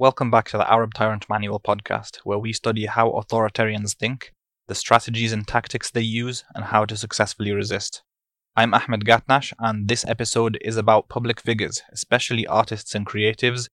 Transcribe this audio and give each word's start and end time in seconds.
Welcome 0.00 0.30
back 0.30 0.48
to 0.48 0.56
the 0.56 0.72
Arab 0.72 0.94
Tyrant 0.94 1.28
Manual 1.28 1.60
podcast, 1.60 2.20
where 2.24 2.38
we 2.38 2.54
study 2.54 2.86
how 2.86 3.10
authoritarians 3.10 3.94
think, 3.94 4.32
the 4.66 4.74
strategies 4.74 5.30
and 5.30 5.46
tactics 5.46 5.90
they 5.90 6.00
use, 6.00 6.42
and 6.54 6.64
how 6.64 6.86
to 6.86 6.96
successfully 6.96 7.52
resist. 7.52 8.02
I'm 8.56 8.72
Ahmed 8.72 9.04
Gatnash, 9.04 9.52
and 9.58 9.88
this 9.88 10.06
episode 10.06 10.56
is 10.62 10.78
about 10.78 11.10
public 11.10 11.38
figures, 11.38 11.82
especially 11.92 12.46
artists 12.46 12.94
and 12.94 13.04
creatives, 13.04 13.68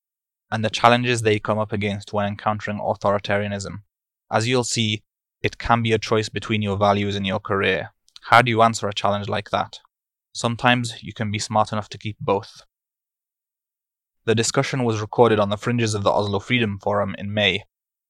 and 0.52 0.66
the 0.66 0.70
challenges 0.70 1.22
they 1.22 1.40
come 1.40 1.60
up 1.60 1.72
against 1.72 2.12
when 2.12 2.28
encountering 2.28 2.80
authoritarianism. 2.80 3.84
As 4.30 4.50
you'll 4.50 4.66
see, 4.66 5.04
it 5.42 5.58
can 5.58 5.82
be 5.82 5.94
a 5.94 5.98
choice 5.98 6.28
between 6.28 6.62
your 6.62 6.76
values 6.76 7.16
and 7.16 7.26
your 7.26 7.40
career. 7.40 7.94
How 8.24 8.42
do 8.42 8.52
you 8.52 8.62
answer 8.64 8.90
a 8.90 8.94
challenge 8.94 9.30
like 9.30 9.52
that? 9.52 9.80
Sometimes 10.34 11.02
you 11.02 11.14
can 11.14 11.32
be 11.32 11.40
smart 11.40 11.72
enough 11.72 11.88
to 11.88 11.98
keep 11.98 12.18
both. 12.20 12.64
The 14.28 14.36
discussion 14.36 14.84
was 14.84 15.00
recorded 15.00 15.40
on 15.40 15.48
the 15.48 15.56
fringes 15.56 15.94
of 15.94 16.04
the 16.04 16.12
Oslo 16.12 16.40
Freedom 16.42 16.80
Forum 16.80 17.16
in 17.18 17.34
May, 17.34 17.64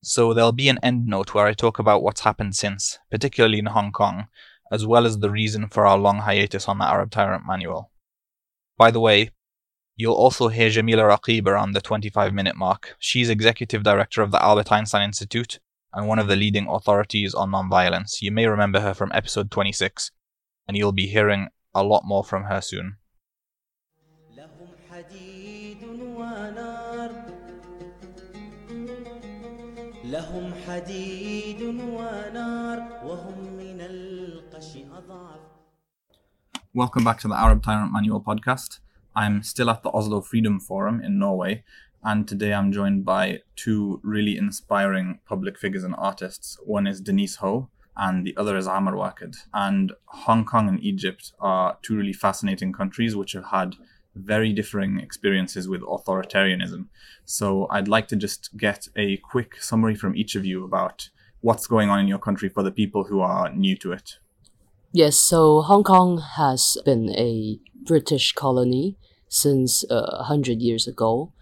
so 0.04 0.34
there'll 0.34 0.52
be 0.52 0.68
an 0.68 0.80
endnote 0.84 1.36
where 1.36 1.46
I 1.46 1.54
talk 1.54 1.78
about 1.78 2.02
what's 2.02 2.22
happened 2.22 2.56
since, 2.56 2.98
particularly 3.12 3.60
in 3.60 3.68
Hong 3.68 3.92
Kong, 3.92 4.26
as 4.72 4.84
well 4.84 5.06
as 5.06 5.20
the 5.20 5.30
reason 5.30 5.70
for 5.70 5.86
our 5.86 5.96
long 5.96 6.22
hiatus 6.22 6.68
on 6.68 6.80
the 6.80 6.86
Arab 6.86 7.12
Tyrant 7.12 7.44
Manual. 7.46 7.92
By 8.80 8.90
the 8.90 9.00
way, 9.00 9.30
you'll 9.96 10.16
also 10.16 10.48
hear 10.48 10.72
Jamila 10.72 11.04
Raqib 11.04 11.46
around 11.46 11.74
the 11.74 11.82
25 11.82 12.34
minute 12.34 12.56
mark. 12.56 12.96
She's 12.98 13.30
executive 13.30 13.84
director 13.84 14.24
of 14.24 14.32
the 14.32 14.44
Albert 14.44 14.72
Einstein 14.72 15.04
Institute 15.04 15.60
and 15.94 16.08
one 16.08 16.18
of 16.18 16.28
the 16.28 16.36
leading 16.36 16.68
authorities 16.68 17.36
on 17.36 17.52
nonviolence. 17.52 18.24
You 18.24 18.32
may 18.32 18.48
remember 18.48 18.80
her 18.80 18.96
from 18.96 19.12
episode 19.14 19.52
26, 19.52 20.10
and 20.68 20.76
you'll 20.76 20.94
be 20.94 21.06
hearing 21.06 21.50
a 21.76 21.84
lot 21.84 22.06
more 22.06 22.24
from 22.24 22.46
her 22.46 22.60
soon. 22.60 22.98
لهم 30.12 30.54
حديد 30.68 31.62
ونار 31.62 32.80
وهم 33.04 33.38
من 33.58 33.82
القش 33.82 34.78
أضعف 34.78 35.40
Welcome 36.74 37.04
back 37.04 37.20
to 37.20 37.28
the 37.28 37.36
Arab 37.36 37.62
Tyrant 37.64 37.92
Manual 37.92 38.22
podcast. 38.22 38.80
I'm 39.16 39.44
still 39.44 39.70
at 39.70 39.84
the 39.84 39.90
Oslo 39.90 40.22
Freedom 40.22 40.60
Forum 40.60 41.02
in 41.02 41.20
Norway, 41.20 41.64
and 42.04 42.26
today 42.26 42.54
I'm 42.54 42.72
joined 42.72 43.04
by 43.04 43.40
two 43.58 44.00
really 44.02 44.38
inspiring 44.38 45.20
public 45.26 45.58
figures 45.58 45.84
and 45.84 45.96
artists. 45.98 46.58
One 46.64 46.88
is 46.88 47.02
Denise 47.02 47.38
Ho, 47.38 47.70
and 47.98 48.26
the 48.26 48.38
other 48.38 48.56
is 48.56 48.68
Amr 48.68 48.96
Waked. 48.96 49.36
And 49.54 49.92
Hong 50.26 50.46
Kong 50.46 50.70
and 50.70 50.80
Egypt 50.82 51.34
are 51.40 51.78
two 51.82 51.98
really 51.98 52.14
fascinating 52.14 52.72
countries 52.72 53.14
which 53.16 53.34
have 53.34 53.48
had 53.48 53.76
very 54.18 54.54
differing 54.54 55.00
experiences 55.00 55.68
with 55.68 55.82
authoritarianism. 55.82 56.88
So 57.26 57.68
I'd 57.70 57.88
like 57.88 58.08
to 58.10 58.16
just 58.16 58.58
get 58.58 58.88
a 58.96 59.18
quick 59.18 59.62
summary 59.62 59.96
from 59.96 60.16
each 60.16 60.36
of 60.36 60.46
you 60.46 60.64
about 60.64 61.10
what's 61.42 61.68
going 61.68 61.90
on 61.90 62.00
in 62.00 62.08
your 62.08 62.20
country 62.20 62.50
for 62.50 62.64
the 62.64 62.72
people 62.72 63.06
who 63.06 63.22
are 63.22 63.54
new 63.54 63.76
to 63.78 63.92
it. 63.92 64.18
Yes, 64.92 65.18
so 65.18 65.62
Hong 65.62 65.84
Kong 65.84 66.22
has 66.38 66.78
been 66.86 67.10
a 67.12 67.60
British 67.86 68.34
colony 68.34 68.98
since 69.30 69.84
uh, 69.90 70.18
100 70.18 70.62
years 70.62 70.88
ago. 70.88 71.34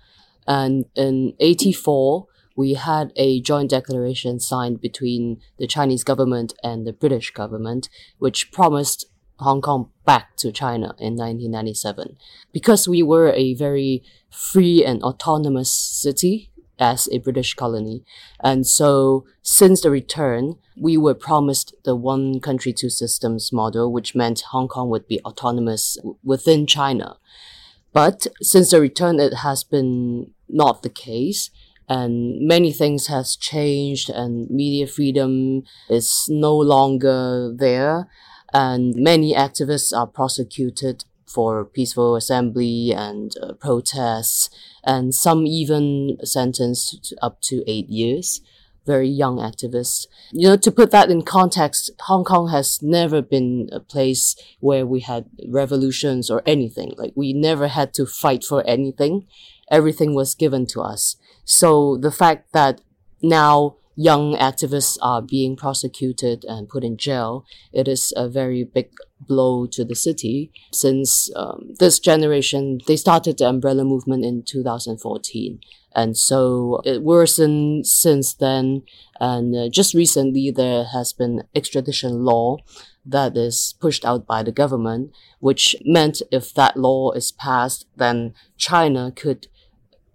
And 0.48 0.86
in 0.96 1.34
84, 1.40 2.28
we 2.56 2.73
had 2.76 3.12
a 3.16 3.42
joint 3.42 3.70
declaration 3.70 4.40
signed 4.40 4.80
between 4.81 5.42
the 5.58 5.68
Chinese 5.68 6.03
government 6.03 6.53
and 6.64 6.86
the 6.86 6.94
British 6.94 7.31
government, 7.31 7.90
which 8.18 8.52
promised 8.52 9.06
Hong 9.39 9.61
Kong 9.61 9.89
back 10.05 10.36
to 10.38 10.52
China 10.52 10.95
in 11.00 11.16
1997. 11.16 12.17
Because 12.52 12.88
we 12.88 13.03
were 13.03 13.31
a 13.33 13.53
very 13.53 14.03
free 14.30 14.83
and 14.83 15.02
autonomous 15.03 15.72
city 15.72 16.52
as 16.78 17.08
a 17.11 17.19
British 17.19 17.53
colony. 17.53 18.03
And 18.41 18.67
so 18.67 19.25
since 19.41 19.81
the 19.81 19.91
return, 19.91 20.56
we 20.78 20.97
were 20.97 21.13
promised 21.13 21.73
the 21.83 21.95
one 21.95 22.39
country, 22.39 22.73
two 22.73 22.89
systems 22.89 23.53
model, 23.53 23.91
which 23.91 24.16
meant 24.16 24.41
Hong 24.51 24.68
Kong 24.68 24.90
would 24.90 25.07
be 25.07 25.22
autonomous 25.22 25.97
within 26.24 26.68
China. 26.68 27.18
But 27.94 28.28
since 28.41 28.72
the 28.72 28.81
return, 28.81 29.19
it 29.19 29.35
has 29.35 29.63
been 29.63 30.31
not 30.50 30.84
the 30.84 30.90
case 30.90 31.50
and 31.88 32.45
many 32.45 32.72
things 32.72 33.07
has 33.07 33.35
changed 33.35 34.09
and 34.09 34.50
media 34.50 34.88
freedom 34.88 35.63
is 35.90 36.25
no 36.29 36.56
longer 36.56 37.53
there 37.56 38.09
and 38.56 38.96
many 38.96 39.34
activists 39.34 39.92
are 39.94 40.08
prosecuted 40.08 41.04
for 41.26 41.66
peaceful 41.66 42.16
assembly 42.16 42.94
and 42.96 43.34
uh, 43.44 43.52
protests, 43.54 44.50
and 44.86 45.14
some 45.14 45.46
even 45.46 46.18
sentenced 46.24 47.04
to 47.04 47.18
up 47.22 47.42
to 47.42 47.64
eight 47.68 47.90
years. 47.90 48.40
Very 48.86 49.10
young 49.10 49.40
activists. 49.40 50.08
You 50.32 50.48
know, 50.48 50.58
to 50.58 50.72
put 50.72 50.92
that 50.92 51.10
in 51.10 51.24
context, 51.24 51.92
Hong 52.08 52.24
Kong 52.24 52.50
has 52.50 52.80
never 52.82 53.22
been 53.22 53.68
a 53.74 53.82
place 53.82 54.38
where 54.62 54.86
we 54.86 55.02
had 55.02 55.26
revolutions 55.50 56.30
or 56.30 56.42
anything. 56.46 56.94
Like, 56.96 57.12
we 57.14 57.34
never 57.34 57.68
had 57.68 57.94
to 57.96 58.06
fight 58.06 58.44
for 58.46 58.64
anything. 58.66 59.28
Everything 59.70 60.16
was 60.16 60.34
given 60.34 60.66
to 60.68 60.80
us. 60.82 61.18
So 61.44 61.98
the 61.98 62.12
fact 62.12 62.54
that 62.54 62.80
now 63.22 63.76
young 63.95 64.35
activists 64.35 64.97
are 65.01 65.22
being 65.22 65.56
prosecuted 65.56 66.44
and 66.45 66.69
put 66.69 66.83
in 66.83 66.97
jail, 66.97 67.45
it 67.72 67.88
is 67.88 68.13
a 68.16 68.28
very 68.28 68.63
big 68.63 68.91
blow 69.19 69.66
to 69.66 69.85
the 69.85 69.95
city 69.95 70.51
since 70.72 71.29
um, 71.35 71.73
this 71.79 72.00
generation, 72.00 72.79
they 72.88 72.97
started 72.97 73.38
the 73.38 73.47
umbrella 73.47 73.83
movement 73.83 74.25
in 74.25 74.44
2014. 74.44 75.59
And 75.95 76.17
so 76.17 76.81
it 76.83 77.01
worsened 77.01 77.88
since 77.88 78.33
then. 78.33 78.83
And 79.19 79.56
uh, 79.56 79.69
just 79.69 79.94
recently, 79.94 80.51
there 80.51 80.83
has 80.94 81.13
been 81.13 81.44
extradition 81.56 82.25
law 82.25 82.57
that 83.06 83.38
is 83.38 83.75
pushed 83.79 84.03
out 84.03 84.27
by 84.27 84.44
the 84.44 84.51
government, 84.51 85.12
which 85.39 85.75
meant 85.85 86.22
if 86.31 86.53
that 86.56 86.75
law 86.75 87.12
is 87.12 87.31
passed, 87.31 87.88
then 87.95 88.33
China 88.57 89.12
could 89.16 89.47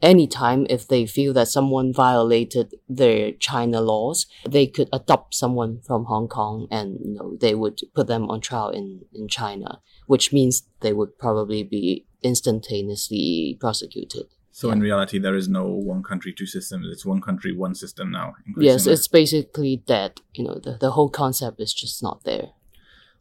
anytime 0.03 0.67
if 0.69 0.87
they 0.89 1.07
feel 1.07 1.33
that 1.35 1.49
someone 1.49 1.93
violated 1.93 2.75
their 2.89 3.33
China 3.33 3.81
laws, 3.81 4.27
they 4.49 4.67
could 4.67 4.89
adopt 4.93 5.35
someone 5.35 5.81
from 5.87 6.05
Hong 6.05 6.29
Kong 6.29 6.67
and 6.71 6.99
you 7.05 7.15
know 7.15 7.37
they 7.41 7.55
would 7.55 7.81
put 7.95 8.07
them 8.07 8.31
on 8.31 8.41
trial 8.41 8.71
in, 8.71 9.03
in 9.13 9.29
China, 9.29 9.81
which 10.07 10.33
means 10.33 10.63
they 10.81 10.93
would 10.93 11.19
probably 11.19 11.63
be 11.63 12.07
instantaneously 12.23 13.57
prosecuted. 13.61 14.27
So 14.53 14.69
yeah. 14.69 14.75
in 14.75 14.81
reality, 14.81 15.19
there 15.19 15.37
is 15.37 15.49
no 15.49 15.65
one 15.65 16.03
country, 16.03 16.33
two 16.37 16.47
systems. 16.47 16.87
It's 16.91 17.07
one 17.07 17.21
country, 17.21 17.57
one 17.57 17.75
system 17.75 18.11
now. 18.11 18.35
Yes, 18.59 18.87
it's 18.87 19.09
basically 19.09 19.77
dead. 19.87 20.21
You 20.35 20.45
know, 20.45 20.61
the, 20.63 20.77
the 20.79 20.91
whole 20.91 21.09
concept 21.09 21.61
is 21.61 21.73
just 21.73 22.03
not 22.03 22.25
there. 22.25 22.49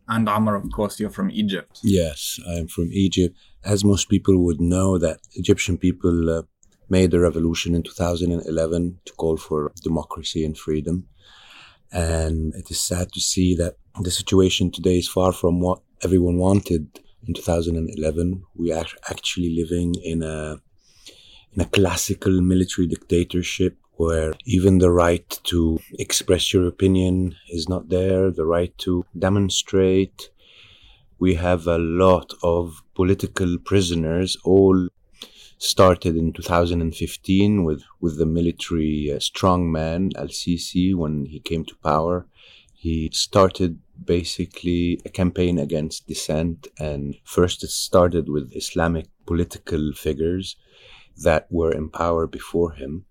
And 0.07 0.27
Amr, 0.27 0.55
of 0.55 0.71
course, 0.71 0.99
you're 0.99 1.11
from 1.11 1.29
Egypt. 1.29 1.79
Yes, 1.83 2.39
I'm 2.49 2.67
from 2.67 2.89
Egypt. 2.91 3.37
As 3.63 3.85
most 3.85 4.09
people 4.09 4.43
would 4.43 4.59
know, 4.59 4.97
that 4.97 5.19
Egyptian 5.35 5.77
people 5.77 6.29
uh, 6.31 6.41
made 6.89 7.13
a 7.13 7.19
revolution 7.19 7.75
in 7.75 7.83
2011 7.83 8.99
to 9.05 9.13
call 9.13 9.37
for 9.37 9.71
democracy 9.81 10.43
and 10.45 10.57
freedom. 10.57 11.07
And 11.91 12.53
it 12.55 12.69
is 12.69 12.79
sad 12.79 13.11
to 13.13 13.19
see 13.19 13.55
that 13.55 13.77
the 13.99 14.11
situation 14.11 14.71
today 14.71 14.97
is 14.99 15.07
far 15.07 15.31
from 15.31 15.59
what 15.59 15.81
everyone 16.03 16.37
wanted 16.37 16.99
in 17.27 17.33
2011. 17.33 18.43
We 18.55 18.71
are 18.71 18.85
actually 19.09 19.55
living 19.55 19.95
in 20.03 20.23
a 20.23 20.61
in 21.53 21.61
a 21.61 21.65
classical 21.65 22.41
military 22.41 22.87
dictatorship 22.87 23.75
where 23.93 24.33
even 24.45 24.77
the 24.77 24.91
right 24.91 25.39
to 25.43 25.79
express 25.97 26.53
your 26.53 26.67
opinion 26.67 27.35
is 27.49 27.67
not 27.67 27.89
there, 27.89 28.31
the 28.31 28.45
right 28.45 28.77
to 28.77 29.05
demonstrate. 29.17 30.29
We 31.19 31.33
have 31.35 31.67
a 31.67 31.77
lot 31.77 32.33
of 32.41 32.81
political 32.95 33.57
prisoners, 33.57 34.37
all 34.45 34.87
started 35.59 36.15
in 36.15 36.31
2015 36.33 37.63
with, 37.65 37.83
with 37.99 38.17
the 38.17 38.25
military 38.25 39.11
uh, 39.11 39.17
strongman 39.17 40.11
Al 40.15 40.29
Sisi 40.29 40.95
when 40.95 41.25
he 41.25 41.39
came 41.39 41.65
to 41.65 41.75
power. 41.83 42.25
He 42.73 43.09
started 43.13 43.79
basically 44.03 45.01
a 45.05 45.09
campaign 45.09 45.59
against 45.59 46.07
dissent, 46.07 46.67
and 46.79 47.17
first 47.25 47.61
it 47.63 47.71
started 47.71 48.29
with 48.29 48.55
Islamic 48.55 49.07
political 49.25 49.91
figures 49.93 50.55
that 51.17 51.47
were 51.51 51.73
in 51.73 51.89
power 51.89 52.25
before 52.25 52.71
him. 52.71 53.05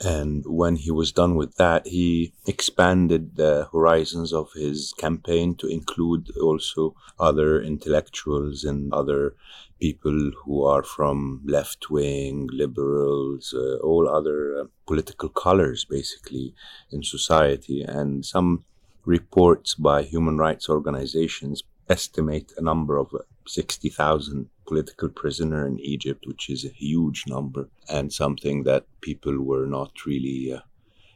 And 0.00 0.44
when 0.46 0.76
he 0.76 0.90
was 0.90 1.12
done 1.12 1.34
with 1.34 1.56
that, 1.56 1.86
he 1.86 2.32
expanded 2.46 3.36
the 3.36 3.68
horizons 3.72 4.32
of 4.32 4.52
his 4.52 4.94
campaign 4.96 5.54
to 5.56 5.66
include 5.66 6.30
also 6.40 6.94
other 7.18 7.60
intellectuals 7.60 8.64
and 8.64 8.92
other 8.92 9.34
people 9.80 10.30
who 10.44 10.64
are 10.64 10.82
from 10.82 11.42
left 11.44 11.90
wing, 11.90 12.48
liberals, 12.52 13.54
uh, 13.56 13.76
all 13.78 14.08
other 14.08 14.60
uh, 14.60 14.64
political 14.86 15.28
colors 15.28 15.84
basically 15.84 16.54
in 16.90 17.02
society. 17.02 17.82
And 17.82 18.24
some 18.24 18.64
reports 19.04 19.74
by 19.74 20.02
human 20.02 20.38
rights 20.38 20.68
organizations 20.68 21.62
estimate 21.88 22.52
a 22.56 22.62
number 22.62 22.96
of 22.96 23.12
uh, 23.14 23.18
60,000 23.46 24.48
political 24.70 25.08
prisoner 25.08 25.66
in 25.66 25.80
Egypt, 25.80 26.22
which 26.30 26.48
is 26.48 26.64
a 26.64 26.78
huge 26.86 27.24
number 27.26 27.68
and 27.88 28.12
something 28.22 28.62
that 28.62 28.84
people 29.00 29.36
were 29.50 29.66
not 29.66 29.92
really 30.06 30.52
uh, 30.52 30.60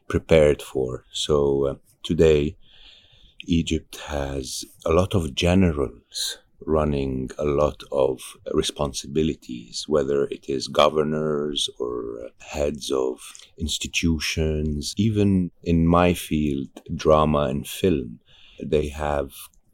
prepared 0.09 0.61
for. 0.61 1.05
So 1.13 1.37
uh, 1.67 1.75
today, 2.03 2.57
Egypt 3.61 3.95
has 4.09 4.65
a 4.85 4.93
lot 5.01 5.15
of 5.15 5.35
generals 5.47 6.39
running 6.67 7.31
a 7.39 7.45
lot 7.45 7.81
of 7.93 8.21
responsibilities, 8.53 9.85
whether 9.87 10.25
it 10.37 10.47
is 10.49 10.79
governors 10.83 11.69
or 11.79 11.95
heads 12.41 12.91
of 12.91 13.21
institutions, 13.59 14.95
even 14.97 15.51
in 15.63 15.87
my 15.87 16.15
field, 16.15 16.71
drama 16.95 17.43
and 17.53 17.69
film. 17.69 18.21
They 18.75 18.89
have 18.89 19.31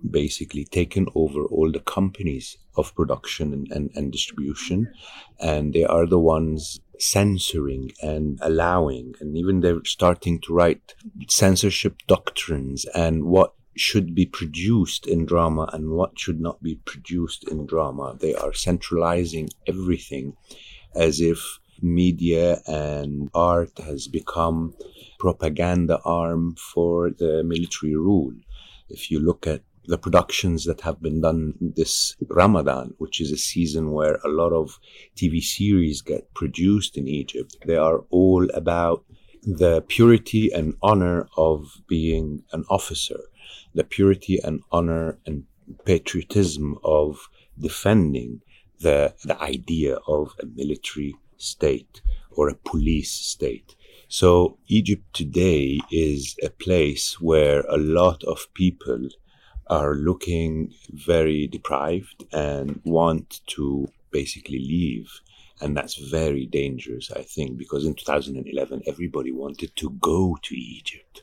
basically 0.08 0.64
taken 0.64 1.06
over 1.14 1.44
all 1.44 1.70
the 1.70 1.80
companies 1.80 2.56
of 2.76 2.94
production 2.94 3.52
and, 3.52 3.70
and, 3.72 3.90
and 3.94 4.12
distribution, 4.12 4.92
and 5.38 5.72
they 5.74 5.84
are 5.84 6.06
the 6.06 6.18
ones 6.18 6.80
censoring 6.98 7.92
and 8.02 8.38
allowing, 8.42 9.14
and 9.20 9.36
even 9.36 9.60
they're 9.60 9.84
starting 9.84 10.40
to 10.40 10.54
write 10.54 10.94
censorship 11.28 11.96
doctrines 12.06 12.84
and 12.94 13.24
what 13.24 13.54
should 13.76 14.14
be 14.14 14.26
produced 14.26 15.06
in 15.06 15.24
drama 15.24 15.68
and 15.72 15.90
what 15.90 16.18
should 16.18 16.40
not 16.40 16.62
be 16.62 16.74
produced 16.84 17.48
in 17.48 17.66
drama. 17.66 18.16
They 18.18 18.34
are 18.34 18.52
centralizing 18.52 19.48
everything 19.66 20.34
as 20.94 21.20
if 21.20 21.58
media 21.80 22.60
and 22.66 23.30
art 23.34 23.78
has 23.78 24.06
become 24.08 24.74
propaganda 25.18 25.98
arm 26.04 26.54
for 26.56 27.10
the 27.10 27.42
military 27.44 27.96
rule. 27.96 28.34
If 28.88 29.10
you 29.10 29.20
look 29.20 29.46
at 29.46 29.62
the 29.90 29.98
productions 29.98 30.64
that 30.64 30.80
have 30.80 31.02
been 31.02 31.20
done 31.20 31.54
this 31.60 32.16
Ramadan, 32.28 32.94
which 32.98 33.20
is 33.20 33.30
a 33.32 33.36
season 33.36 33.90
where 33.92 34.16
a 34.24 34.28
lot 34.28 34.52
of 34.52 34.78
TV 35.16 35.42
series 35.42 36.00
get 36.00 36.32
produced 36.34 36.96
in 36.96 37.06
Egypt, 37.08 37.56
they 37.66 37.76
are 37.76 38.04
all 38.10 38.48
about 38.54 39.04
the 39.42 39.82
purity 39.88 40.50
and 40.52 40.74
honor 40.82 41.26
of 41.36 41.82
being 41.88 42.44
an 42.52 42.64
officer 42.68 43.20
the 43.74 43.84
purity 43.84 44.38
and 44.42 44.62
honor 44.72 45.18
and 45.26 45.44
patriotism 45.84 46.78
of 46.82 47.28
defending 47.58 48.40
the, 48.80 49.14
the 49.24 49.40
idea 49.40 49.96
of 50.08 50.34
a 50.42 50.46
military 50.46 51.14
state 51.36 52.00
or 52.30 52.48
a 52.48 52.54
police 52.54 53.12
state. 53.12 53.76
So 54.08 54.58
Egypt 54.66 55.04
today 55.12 55.78
is 55.90 56.36
a 56.42 56.50
place 56.50 57.20
where 57.20 57.60
a 57.62 57.76
lot 57.76 58.24
of 58.24 58.48
people 58.54 59.08
are 59.70 59.94
looking 59.94 60.74
very 60.90 61.46
deprived 61.46 62.24
and 62.32 62.80
want 62.84 63.40
to 63.46 63.86
basically 64.10 64.58
leave. 64.58 65.08
And 65.60 65.76
that's 65.76 65.94
very 65.94 66.44
dangerous, 66.44 67.12
I 67.12 67.22
think, 67.22 67.56
because 67.56 67.86
in 67.86 67.94
2011, 67.94 68.82
everybody 68.86 69.30
wanted 69.30 69.76
to 69.76 69.90
go 69.90 70.36
to 70.42 70.54
Egypt. 70.56 71.22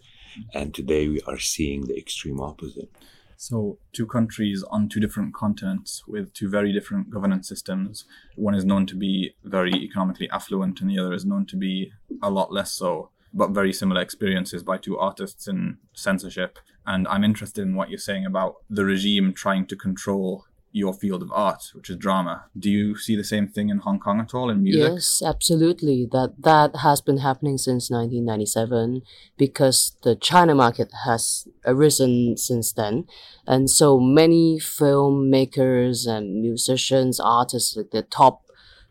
And 0.53 0.73
today 0.73 1.09
we 1.09 1.19
are 1.27 1.39
seeing 1.39 1.87
the 1.87 1.97
extreme 1.97 2.39
opposite. 2.39 2.89
So, 3.35 3.77
two 3.93 4.07
countries 4.07 4.63
on 4.71 4.89
two 4.89 4.99
different 4.99 5.33
continents 5.33 6.07
with 6.07 6.33
two 6.33 6.49
very 6.49 6.71
different 6.71 7.11
governance 7.11 7.47
systems. 7.47 8.05
One 8.35 8.55
is 8.55 8.65
known 8.65 8.87
to 8.87 8.95
be 8.95 9.35
very 9.43 9.73
economically 9.73 10.27
affluent, 10.31 10.81
and 10.81 10.89
the 10.89 10.97
other 10.97 11.13
is 11.13 11.25
known 11.25 11.45
to 11.47 11.55
be 11.55 11.91
a 12.23 12.31
lot 12.31 12.51
less 12.51 12.71
so, 12.71 13.11
but 13.33 13.51
very 13.51 13.73
similar 13.73 14.01
experiences 14.01 14.63
by 14.63 14.77
two 14.77 14.97
artists 14.97 15.47
in 15.47 15.77
censorship. 15.93 16.59
And 16.85 17.07
I'm 17.07 17.23
interested 17.23 17.61
in 17.61 17.75
what 17.75 17.89
you're 17.89 17.99
saying 17.99 18.25
about 18.25 18.55
the 18.69 18.85
regime 18.85 19.33
trying 19.33 19.65
to 19.67 19.75
control 19.75 20.45
your 20.71 20.93
field 20.93 21.21
of 21.21 21.31
art, 21.31 21.71
which 21.73 21.89
is 21.89 21.95
drama. 21.97 22.45
Do 22.57 22.69
you 22.69 22.97
see 22.97 23.15
the 23.15 23.23
same 23.23 23.47
thing 23.47 23.69
in 23.69 23.79
Hong 23.79 23.99
Kong 23.99 24.19
at 24.19 24.33
all 24.33 24.49
in 24.49 24.63
music? 24.63 24.91
Yes, 24.93 25.21
absolutely. 25.25 26.07
That 26.11 26.35
that 26.39 26.77
has 26.77 27.01
been 27.01 27.17
happening 27.17 27.57
since 27.57 27.89
1997 27.89 29.01
because 29.37 29.97
the 30.03 30.15
China 30.15 30.53
market 30.55 30.91
has 31.05 31.47
arisen 31.65 32.37
since 32.37 32.71
then, 32.71 33.05
and 33.45 33.69
so 33.69 33.99
many 33.99 34.59
filmmakers 34.59 36.07
and 36.07 36.41
musicians, 36.41 37.19
artists, 37.19 37.75
like 37.75 37.91
the 37.91 38.03
top 38.03 38.43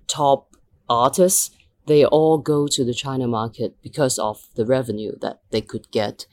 top 0.09 0.56
artists, 0.88 1.50
they 1.87 2.05
all 2.05 2.38
go 2.38 2.67
to 2.67 2.85
the 2.85 2.94
China 2.94 3.27
market 3.27 3.77
because 3.83 4.19
of 4.19 4.49
the 4.55 4.67
revenue 4.67 5.12
that 5.21 5.41
they 5.50 5.61
could 5.61 5.91
get. 5.91 6.27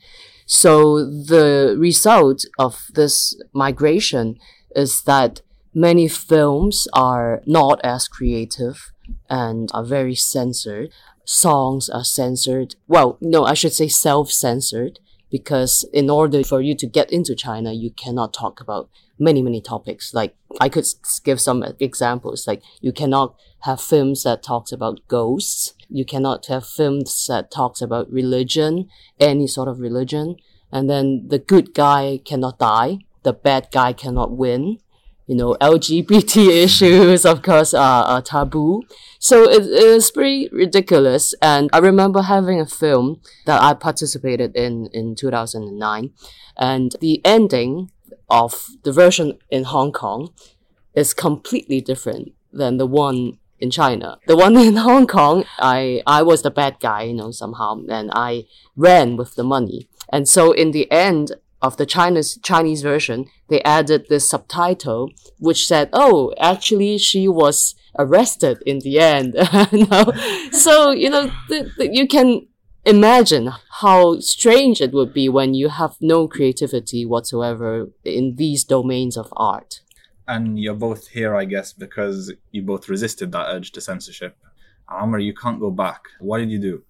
So 0.46 1.04
the 1.04 1.76
result 1.78 2.44
of 2.58 2.86
this 2.94 3.40
migration 3.52 4.38
is 4.74 5.02
that 5.02 5.40
many 5.72 6.08
films 6.08 6.86
are 6.92 7.40
not 7.46 7.80
as 7.84 8.08
creative 8.08 8.92
and 9.30 9.70
are 9.72 9.84
very 9.84 10.14
censored. 10.14 10.90
Songs 11.24 11.88
are 11.88 12.04
censored. 12.04 12.76
Well, 12.86 13.16
no, 13.20 13.44
I 13.44 13.54
should 13.54 13.72
say 13.72 13.88
self-censored 13.88 14.98
because 15.34 15.84
in 15.92 16.08
order 16.08 16.44
for 16.44 16.60
you 16.60 16.76
to 16.76 16.86
get 16.86 17.10
into 17.10 17.34
China, 17.34 17.72
you 17.72 17.90
cannot 17.90 18.32
talk 18.32 18.60
about 18.60 18.88
many, 19.18 19.42
many 19.42 19.60
topics. 19.60 20.14
Like 20.14 20.36
I 20.60 20.68
could 20.68 20.86
give 21.24 21.40
some 21.40 21.64
examples. 21.80 22.46
Like 22.46 22.62
you 22.80 22.92
cannot 22.92 23.34
have 23.62 23.80
films 23.80 24.22
that 24.22 24.44
talks 24.44 24.70
about 24.70 25.00
ghosts. 25.08 25.74
You 25.88 26.04
cannot 26.04 26.46
have 26.46 26.64
films 26.64 27.26
that 27.26 27.50
talks 27.50 27.82
about 27.82 28.12
religion, 28.12 28.88
any 29.18 29.48
sort 29.48 29.66
of 29.66 29.80
religion. 29.80 30.36
And 30.70 30.88
then 30.88 31.26
the 31.26 31.40
good 31.40 31.74
guy 31.74 32.20
cannot 32.24 32.60
die 32.60 32.98
the 33.24 33.32
bad 33.32 33.68
guy 33.72 33.92
cannot 33.92 34.36
win. 34.36 34.78
You 35.26 35.36
know, 35.36 35.56
LGBT 35.60 36.48
issues, 36.64 37.24
of 37.24 37.42
course, 37.42 37.72
are, 37.74 38.04
are 38.04 38.22
taboo. 38.22 38.82
So 39.18 39.48
it 39.48 39.62
is 39.62 40.10
pretty 40.10 40.48
ridiculous. 40.52 41.34
And 41.40 41.70
I 41.72 41.78
remember 41.78 42.22
having 42.22 42.60
a 42.60 42.66
film 42.66 43.20
that 43.46 43.62
I 43.62 43.74
participated 43.74 44.54
in 44.54 44.88
in 44.92 45.14
2009. 45.14 46.10
And 46.56 46.94
the 47.00 47.20
ending 47.24 47.90
of 48.28 48.66
the 48.82 48.92
version 48.92 49.38
in 49.50 49.64
Hong 49.64 49.92
Kong 49.92 50.32
is 50.94 51.14
completely 51.14 51.80
different 51.80 52.32
than 52.52 52.76
the 52.76 52.86
one 52.86 53.38
in 53.58 53.70
China. 53.70 54.18
The 54.26 54.36
one 54.36 54.56
in 54.68 54.76
Hong 54.76 55.06
Kong, 55.06 55.44
I, 55.58 56.02
I 56.06 56.22
was 56.22 56.42
the 56.42 56.50
bad 56.50 56.78
guy, 56.80 57.02
you 57.04 57.14
know, 57.14 57.30
somehow, 57.30 57.80
and 57.88 58.10
I 58.12 58.46
ran 58.76 59.16
with 59.16 59.34
the 59.34 59.44
money. 59.44 59.88
And 60.12 60.28
so 60.28 60.52
in 60.52 60.70
the 60.70 60.90
end, 60.90 61.32
of 61.64 61.76
the 61.78 61.86
Chinese 61.86 62.38
Chinese 62.42 62.82
version, 62.82 63.26
they 63.48 63.62
added 63.62 64.06
this 64.08 64.28
subtitle 64.28 65.10
which 65.38 65.66
said, 65.66 65.88
"Oh, 65.92 66.32
actually, 66.38 66.98
she 66.98 67.26
was 67.28 67.74
arrested 67.98 68.56
in 68.66 68.78
the 68.80 68.98
end." 69.00 69.30
no? 69.90 70.00
So 70.52 70.90
you 70.92 71.10
know, 71.10 71.30
you 71.78 72.06
can 72.06 72.46
imagine 72.84 73.50
how 73.80 74.18
strange 74.20 74.80
it 74.80 74.92
would 74.92 75.12
be 75.14 75.28
when 75.28 75.54
you 75.54 75.68
have 75.70 75.94
no 76.00 76.28
creativity 76.28 77.06
whatsoever 77.06 77.88
in 78.04 78.36
these 78.36 78.62
domains 78.64 79.16
of 79.16 79.32
art. 79.36 79.80
And 80.26 80.58
you're 80.58 80.80
both 80.88 81.08
here, 81.08 81.34
I 81.34 81.44
guess, 81.44 81.72
because 81.72 82.32
you 82.50 82.62
both 82.62 82.88
resisted 82.88 83.32
that 83.32 83.46
urge 83.54 83.72
to 83.72 83.80
censorship. 83.80 84.36
Amr, 84.88 85.18
you 85.18 85.34
can't 85.34 85.60
go 85.60 85.70
back. 85.70 86.02
What 86.20 86.38
did 86.38 86.50
you 86.50 86.58
do? 86.58 86.82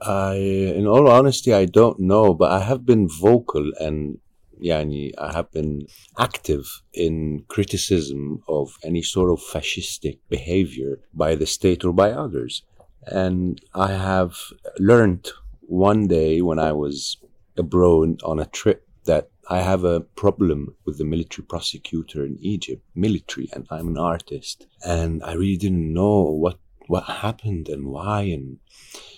I, 0.00 0.34
in 0.34 0.86
all 0.86 1.08
honesty, 1.08 1.52
I 1.52 1.64
don't 1.64 2.00
know, 2.00 2.34
but 2.34 2.50
I 2.52 2.60
have 2.60 2.84
been 2.84 3.08
vocal 3.08 3.72
and 3.80 4.18
yani, 4.62 5.12
I 5.18 5.32
have 5.32 5.50
been 5.52 5.86
active 6.18 6.82
in 6.92 7.44
criticism 7.48 8.42
of 8.48 8.76
any 8.82 9.02
sort 9.02 9.30
of 9.30 9.40
fascistic 9.40 10.18
behavior 10.28 11.00
by 11.14 11.34
the 11.34 11.46
state 11.46 11.84
or 11.84 11.92
by 11.92 12.10
others. 12.10 12.62
And 13.06 13.60
I 13.74 13.92
have 13.92 14.36
learned 14.78 15.30
one 15.60 16.08
day 16.08 16.40
when 16.42 16.58
I 16.58 16.72
was 16.72 17.18
abroad 17.56 18.22
on 18.22 18.38
a 18.38 18.46
trip 18.46 18.86
that 19.04 19.30
I 19.48 19.60
have 19.60 19.84
a 19.84 20.00
problem 20.00 20.74
with 20.84 20.98
the 20.98 21.04
military 21.04 21.46
prosecutor 21.46 22.24
in 22.24 22.36
Egypt, 22.40 22.82
military, 22.94 23.48
and 23.52 23.66
I'm 23.70 23.88
an 23.88 23.98
artist. 23.98 24.66
And 24.84 25.22
I 25.22 25.34
really 25.34 25.56
didn't 25.56 25.92
know 25.92 26.22
what, 26.22 26.58
what 26.88 27.04
happened 27.04 27.68
and 27.68 27.86
why. 27.86 28.22
And 28.22 28.58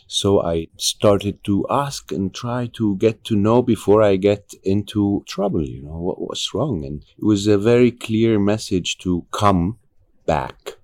so 0.08 0.42
I 0.42 0.68
started 0.78 1.44
to 1.44 1.66
ask 1.68 2.10
and 2.12 2.34
try 2.34 2.70
to 2.72 2.96
get 2.96 3.24
to 3.24 3.36
know 3.36 3.60
before 3.62 4.02
I 4.02 4.16
get 4.16 4.54
into 4.64 5.22
trouble, 5.28 5.68
you 5.68 5.82
know, 5.82 5.98
what 5.98 6.18
was 6.18 6.48
wrong. 6.54 6.82
And 6.82 7.02
it 7.02 7.24
was 7.24 7.46
a 7.46 7.58
very 7.58 7.90
clear 7.90 8.38
message 8.38 8.96
to 8.98 9.26
come 9.32 9.78
back 10.24 10.78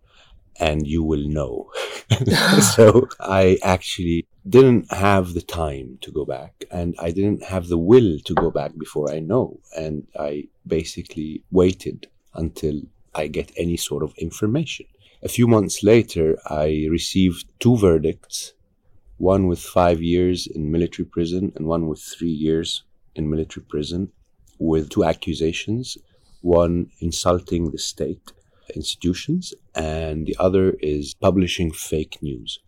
and 0.61 0.87
you 0.87 1.03
will 1.03 1.27
know. 1.27 1.73
so 2.77 3.09
I 3.21 3.59
actually 3.63 4.27
didn't 4.47 4.93
have 4.93 5.33
the 5.33 5.43
time 5.43 5.99
to 6.03 6.13
go 6.13 6.27
back 6.27 6.65
and 6.71 6.95
I 6.99 7.11
didn't 7.11 7.45
have 7.45 7.69
the 7.69 7.79
will 7.79 8.19
to 8.27 8.35
go 8.35 8.51
back 8.51 8.73
before 8.77 9.11
I 9.11 9.21
know. 9.21 9.59
And 9.75 10.07
I 10.21 10.49
basically 10.67 11.43
waited 11.51 12.09
until 12.35 12.83
I 13.15 13.29
get 13.29 13.53
any 13.57 13.79
sort 13.79 14.03
of 14.03 14.13
information. 14.19 14.85
A 15.23 15.29
few 15.29 15.49
months 15.49 15.83
later, 15.83 16.37
I 16.45 16.87
received 16.91 17.47
two 17.59 17.79
verdicts 17.79 18.53
one 19.19 19.47
with 19.47 19.61
five 19.61 20.03
years 20.03 20.47
in 20.47 20.71
military 20.71 21.07
prison 21.07 21.53
and 21.57 21.67
one 21.67 21.87
with 21.87 22.01
three 22.01 22.37
years 22.47 22.85
in 23.15 23.31
military 23.31 23.65
prison 23.69 24.11
with 24.59 24.91
two 24.91 25.05
accusations 25.05 25.97
one 26.45 26.91
insulting 27.01 27.71
the 27.71 27.79
state 27.79 28.33
institutions, 28.75 29.55
and 29.75 30.27
the 30.27 30.37
other 30.39 30.77
is 30.81 31.15
publishing 31.15 31.73
fake 31.73 32.19
news. 32.21 32.61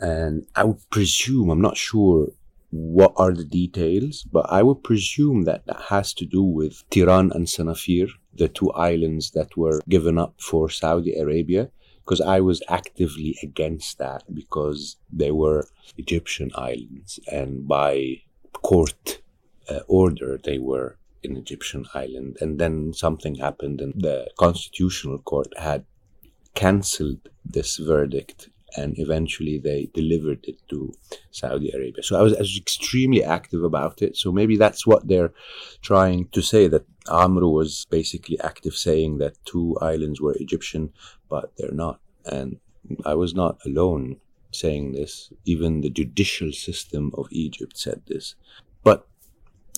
And 0.00 0.46
I 0.56 0.64
would 0.64 0.80
presume, 0.90 1.50
I'm 1.50 1.60
not 1.60 1.76
sure 1.76 2.28
what 2.70 3.12
are 3.16 3.32
the 3.32 3.44
details, 3.44 4.24
but 4.32 4.46
I 4.48 4.62
would 4.62 4.82
presume 4.82 5.42
that 5.42 5.66
that 5.66 5.82
has 5.90 6.14
to 6.14 6.24
do 6.24 6.42
with 6.42 6.82
Tiran 6.90 7.30
and 7.34 7.46
Sanafir, 7.46 8.08
the 8.34 8.48
two 8.48 8.72
islands 8.72 9.30
that 9.32 9.56
were 9.56 9.80
given 9.88 10.18
up 10.18 10.34
for 10.40 10.68
Saudi 10.70 11.14
Arabia, 11.14 11.70
because 12.04 12.20
I 12.20 12.40
was 12.40 12.62
actively 12.68 13.36
against 13.42 13.98
that 13.98 14.22
because 14.32 14.96
they 15.10 15.30
were 15.30 15.66
Egyptian 15.96 16.50
islands, 16.54 17.18
and 17.30 17.66
by 17.66 18.20
court 18.52 19.22
uh, 19.68 19.80
order, 19.88 20.38
they 20.42 20.58
were 20.58 20.98
an 21.22 21.36
Egyptian 21.36 21.86
island. 21.94 22.36
And 22.40 22.58
then 22.58 22.92
something 22.92 23.36
happened, 23.36 23.80
and 23.80 23.94
the 23.96 24.28
Constitutional 24.38 25.18
Court 25.18 25.48
had 25.56 25.84
cancelled 26.54 27.28
this 27.44 27.76
verdict 27.78 28.50
and 28.76 28.98
eventually 28.98 29.58
they 29.58 29.88
delivered 29.94 30.44
it 30.44 30.56
to 30.68 30.92
Saudi 31.30 31.70
Arabia. 31.72 32.02
So 32.02 32.18
I 32.18 32.22
was, 32.22 32.34
I 32.34 32.40
was, 32.40 32.56
extremely 32.56 33.22
active 33.22 33.62
about 33.62 34.02
it. 34.02 34.16
So 34.16 34.32
maybe 34.32 34.56
that's 34.56 34.86
what 34.86 35.06
they're 35.06 35.32
trying 35.82 36.28
to 36.28 36.42
say 36.42 36.68
that 36.68 36.86
Amro 37.08 37.48
was 37.48 37.86
basically 37.90 38.38
active 38.40 38.74
saying 38.74 39.18
that 39.18 39.36
two 39.44 39.76
islands 39.80 40.20
were 40.20 40.34
Egyptian, 40.40 40.92
but 41.28 41.52
they're 41.56 41.72
not. 41.72 42.00
And 42.24 42.58
I 43.04 43.14
was 43.14 43.34
not 43.34 43.58
alone 43.64 44.20
saying 44.52 44.92
this. 44.92 45.32
Even 45.44 45.80
the 45.80 45.90
judicial 45.90 46.52
system 46.52 47.12
of 47.16 47.26
Egypt 47.30 47.76
said 47.78 48.02
this. 48.06 48.34
But 48.82 49.06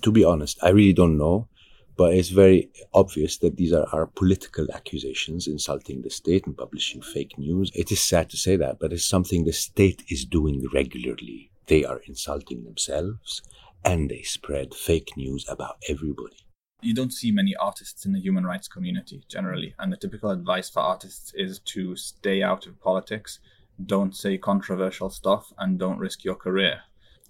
to 0.02 0.10
be 0.12 0.24
honest, 0.24 0.58
I 0.62 0.70
really 0.70 0.92
don't 0.92 1.18
know 1.18 1.48
but 1.96 2.12
it's 2.14 2.28
very 2.28 2.70
obvious 2.92 3.38
that 3.38 3.56
these 3.56 3.72
are, 3.72 3.86
are 3.92 4.06
political 4.06 4.66
accusations 4.72 5.46
insulting 5.46 6.02
the 6.02 6.10
state 6.10 6.46
and 6.46 6.56
publishing 6.56 7.00
fake 7.00 7.38
news. 7.38 7.70
It 7.74 7.90
is 7.90 8.00
sad 8.00 8.30
to 8.30 8.36
say 8.36 8.56
that, 8.56 8.78
but 8.78 8.92
it's 8.92 9.06
something 9.06 9.44
the 9.44 9.52
state 9.52 10.02
is 10.08 10.24
doing 10.24 10.64
regularly. 10.72 11.50
They 11.66 11.84
are 11.84 12.00
insulting 12.06 12.64
themselves 12.64 13.42
and 13.84 14.10
they 14.10 14.22
spread 14.22 14.74
fake 14.74 15.16
news 15.16 15.46
about 15.48 15.76
everybody. 15.88 16.46
You 16.82 16.92
don't 16.94 17.12
see 17.12 17.30
many 17.30 17.56
artists 17.56 18.04
in 18.04 18.12
the 18.12 18.20
human 18.20 18.44
rights 18.44 18.68
community 18.68 19.24
generally, 19.28 19.74
and 19.78 19.92
the 19.92 19.96
typical 19.96 20.30
advice 20.30 20.68
for 20.68 20.80
artists 20.80 21.32
is 21.34 21.58
to 21.60 21.96
stay 21.96 22.42
out 22.42 22.66
of 22.66 22.80
politics, 22.80 23.38
don't 23.84 24.14
say 24.14 24.36
controversial 24.36 25.08
stuff, 25.08 25.52
and 25.58 25.78
don't 25.78 25.98
risk 25.98 26.22
your 26.22 26.34
career. 26.34 26.82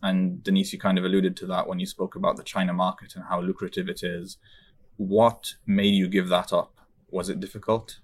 And 0.06 0.42
Denise, 0.42 0.72
you 0.72 0.78
kind 0.78 0.98
of 0.98 1.04
alluded 1.04 1.36
to 1.38 1.46
that 1.46 1.66
when 1.66 1.80
you 1.80 1.86
spoke 1.86 2.14
about 2.14 2.36
the 2.36 2.44
China 2.44 2.72
market 2.72 3.16
and 3.16 3.24
how 3.28 3.40
lucrative 3.40 3.88
it 3.88 4.02
is. 4.04 4.38
What 4.96 5.54
made 5.66 5.94
you 5.94 6.08
give 6.08 6.28
that 6.28 6.52
up? 6.52 6.72
Was 7.10 7.28
it 7.28 7.40
difficult? 7.40 7.98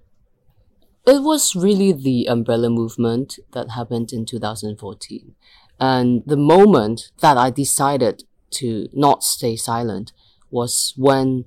It 1.06 1.22
was 1.22 1.54
really 1.54 1.92
the 1.92 2.26
umbrella 2.26 2.70
movement 2.70 3.38
that 3.52 3.70
happened 3.70 4.12
in 4.12 4.26
2014. 4.26 5.34
And 5.78 6.22
the 6.26 6.36
moment 6.36 7.12
that 7.20 7.38
I 7.38 7.50
decided 7.50 8.24
to 8.52 8.88
not 8.92 9.22
stay 9.22 9.56
silent 9.56 10.12
was 10.50 10.94
when 10.96 11.44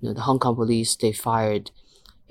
you 0.00 0.08
know, 0.08 0.12
the 0.14 0.22
Hong 0.22 0.38
Kong 0.38 0.54
police 0.54 0.96
they 0.96 1.12
fired 1.12 1.72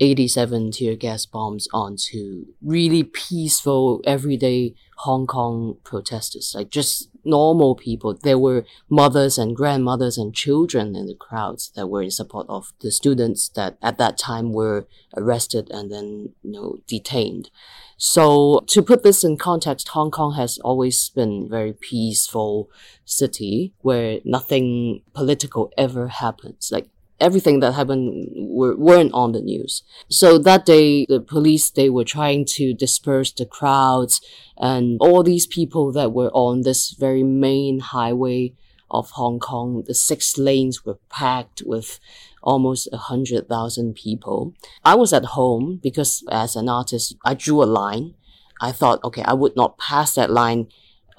87 0.00 0.72
tear 0.72 0.96
gas 0.96 1.26
bombs 1.26 1.68
onto 1.72 2.46
really 2.62 3.04
peaceful 3.04 4.00
everyday 4.06 4.74
Hong 5.00 5.26
Kong 5.26 5.76
protesters, 5.84 6.52
like 6.54 6.70
just 6.70 7.10
normal 7.24 7.74
people. 7.74 8.18
There 8.22 8.38
were 8.38 8.64
mothers 8.88 9.38
and 9.38 9.56
grandmothers 9.56 10.18
and 10.18 10.34
children 10.34 10.96
in 10.96 11.06
the 11.06 11.14
crowds 11.14 11.70
that 11.74 11.88
were 11.88 12.02
in 12.02 12.10
support 12.10 12.46
of 12.48 12.72
the 12.80 12.90
students 12.90 13.48
that 13.50 13.76
at 13.82 13.98
that 13.98 14.18
time 14.18 14.52
were 14.52 14.86
arrested 15.16 15.70
and 15.70 15.90
then, 15.90 16.34
you 16.42 16.52
know, 16.52 16.78
detained. 16.86 17.50
So 17.96 18.64
to 18.68 18.82
put 18.82 19.02
this 19.02 19.22
in 19.22 19.36
context, 19.36 19.88
Hong 19.88 20.10
Kong 20.10 20.34
has 20.34 20.58
always 20.58 21.10
been 21.10 21.44
a 21.44 21.48
very 21.48 21.74
peaceful 21.74 22.70
city 23.04 23.74
where 23.80 24.20
nothing 24.24 25.02
political 25.12 25.70
ever 25.76 26.08
happens. 26.08 26.70
Like 26.72 26.88
everything 27.20 27.60
that 27.60 27.72
happened 27.72 28.28
were, 28.34 28.76
weren't 28.76 29.12
on 29.12 29.32
the 29.32 29.40
news. 29.40 29.82
So 30.08 30.38
that 30.38 30.64
day, 30.64 31.06
the 31.08 31.20
police, 31.20 31.70
they 31.70 31.90
were 31.90 32.04
trying 32.04 32.44
to 32.56 32.74
disperse 32.74 33.32
the 33.32 33.46
crowds 33.46 34.20
and 34.56 34.98
all 35.00 35.22
these 35.22 35.46
people 35.46 35.92
that 35.92 36.12
were 36.12 36.30
on 36.32 36.62
this 36.62 36.90
very 36.90 37.22
main 37.22 37.80
highway 37.80 38.54
of 38.90 39.10
Hong 39.10 39.38
Kong, 39.38 39.84
the 39.86 39.94
six 39.94 40.36
lanes 40.36 40.84
were 40.84 40.98
packed 41.08 41.62
with 41.64 42.00
almost 42.42 42.88
a 42.92 42.96
hundred 42.96 43.48
thousand 43.48 43.94
people. 43.94 44.54
I 44.84 44.94
was 44.96 45.12
at 45.12 45.36
home 45.36 45.78
because 45.82 46.24
as 46.30 46.56
an 46.56 46.68
artist, 46.68 47.16
I 47.24 47.34
drew 47.34 47.62
a 47.62 47.64
line. 47.64 48.14
I 48.60 48.72
thought, 48.72 49.02
okay, 49.04 49.22
I 49.22 49.34
would 49.34 49.56
not 49.56 49.78
pass 49.78 50.14
that 50.14 50.30
line. 50.30 50.68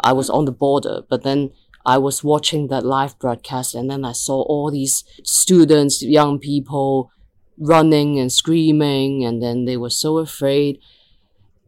I 0.04 0.14
was 0.14 0.30
on 0.30 0.46
the 0.46 0.52
border, 0.52 1.02
but 1.10 1.24
then 1.24 1.52
I 1.86 1.98
was 1.98 2.24
watching 2.24 2.68
that 2.68 2.86
live 2.86 3.18
broadcast 3.20 3.76
and 3.76 3.90
then 3.90 4.06
I 4.06 4.12
saw 4.12 4.42
all 4.44 4.72
these 4.72 5.04
students, 5.24 6.02
young 6.02 6.40
people 6.40 7.12
running 7.58 8.20
and 8.20 8.32
screaming 8.32 9.24
and 9.26 9.42
then 9.42 9.66
they 9.66 9.78
were 9.78 9.90
so 9.90 10.18
afraid. 10.18 10.80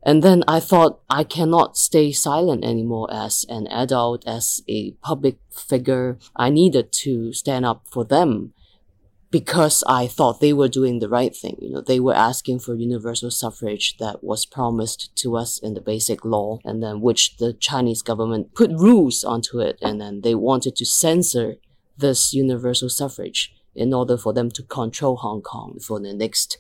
And 0.05 0.22
then 0.22 0.43
I 0.48 0.60
thought 0.60 1.00
I 1.10 1.24
cannot 1.24 1.77
stay 1.77 2.12
silent 2.12 2.65
anymore 2.65 3.08
as 3.12 3.46
an 3.48 3.67
adult, 3.67 4.27
as 4.27 4.62
a 4.67 4.91
public 5.01 5.38
figure. 5.50 6.20
I 6.36 6.50
needed 6.50 6.91
to 7.03 7.32
stand 7.32 7.65
up 7.65 7.86
for 7.89 8.03
them 8.03 8.53
because 9.34 9.84
I 9.88 10.06
thought 10.06 10.42
they 10.42 10.54
were 10.54 10.68
doing 10.68 11.00
the 11.00 11.10
right 11.10 11.36
thing. 11.36 11.58
You 11.60 11.72
know, 11.72 11.82
they 11.82 12.00
were 12.00 12.13
asking 12.13 12.60
for 12.60 12.75
universal 12.75 13.32
suffrage 13.32 13.98
that 13.98 14.24
was 14.24 14.46
promised 14.46 15.10
to 15.16 15.36
us 15.36 15.58
in 15.58 15.74
the 15.74 15.82
basic 15.82 16.24
law, 16.24 16.60
and 16.63 16.84
then 16.84 17.02
which 17.02 17.38
the 17.38 17.52
Chinese 17.52 18.04
government 18.04 18.54
put 18.54 18.70
rules 18.70 19.24
onto 19.24 19.60
it, 19.60 19.80
and 19.82 20.00
then 20.00 20.22
they 20.22 20.36
wanted 20.36 20.75
to 20.75 20.86
censor 20.86 21.56
this 21.98 22.32
universal 22.32 22.90
suffrage 22.90 23.52
in 23.74 23.92
order 23.92 24.18
for 24.18 24.34
them 24.34 24.52
to 24.52 24.62
control 24.62 25.16
Hong 25.16 25.42
Kong 25.42 25.80
for 25.80 26.00
the 26.00 26.13
next 26.13 26.60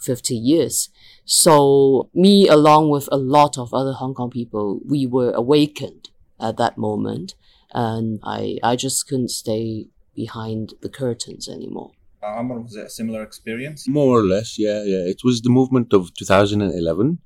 50 0.00 0.34
years. 0.34 0.88
So 1.24 2.10
me, 2.12 2.48
along 2.48 2.90
with 2.90 3.08
a 3.12 3.16
lot 3.16 3.56
of 3.56 3.72
other 3.72 3.92
Hong 3.92 4.14
Kong 4.14 4.30
people, 4.30 4.80
we 4.84 5.06
were 5.06 5.30
awakened 5.30 6.10
at 6.40 6.56
that 6.56 6.76
moment. 6.76 7.36
And 7.72 8.18
I, 8.24 8.58
I 8.62 8.74
just 8.74 9.06
couldn't 9.06 9.30
stay 9.30 9.86
behind 10.14 10.74
the 10.80 10.88
curtains 10.88 11.48
anymore. 11.48 11.92
Amr, 12.22 12.60
was 12.60 12.76
it 12.76 12.86
a 12.86 12.90
similar 12.90 13.22
experience? 13.22 13.88
More 13.88 14.20
or 14.20 14.22
less, 14.22 14.58
yeah, 14.58 14.82
yeah. 14.84 15.04
It 15.06 15.22
was 15.24 15.40
the 15.42 15.50
movement 15.50 15.92
of 15.92 16.14
2011, 16.14 17.18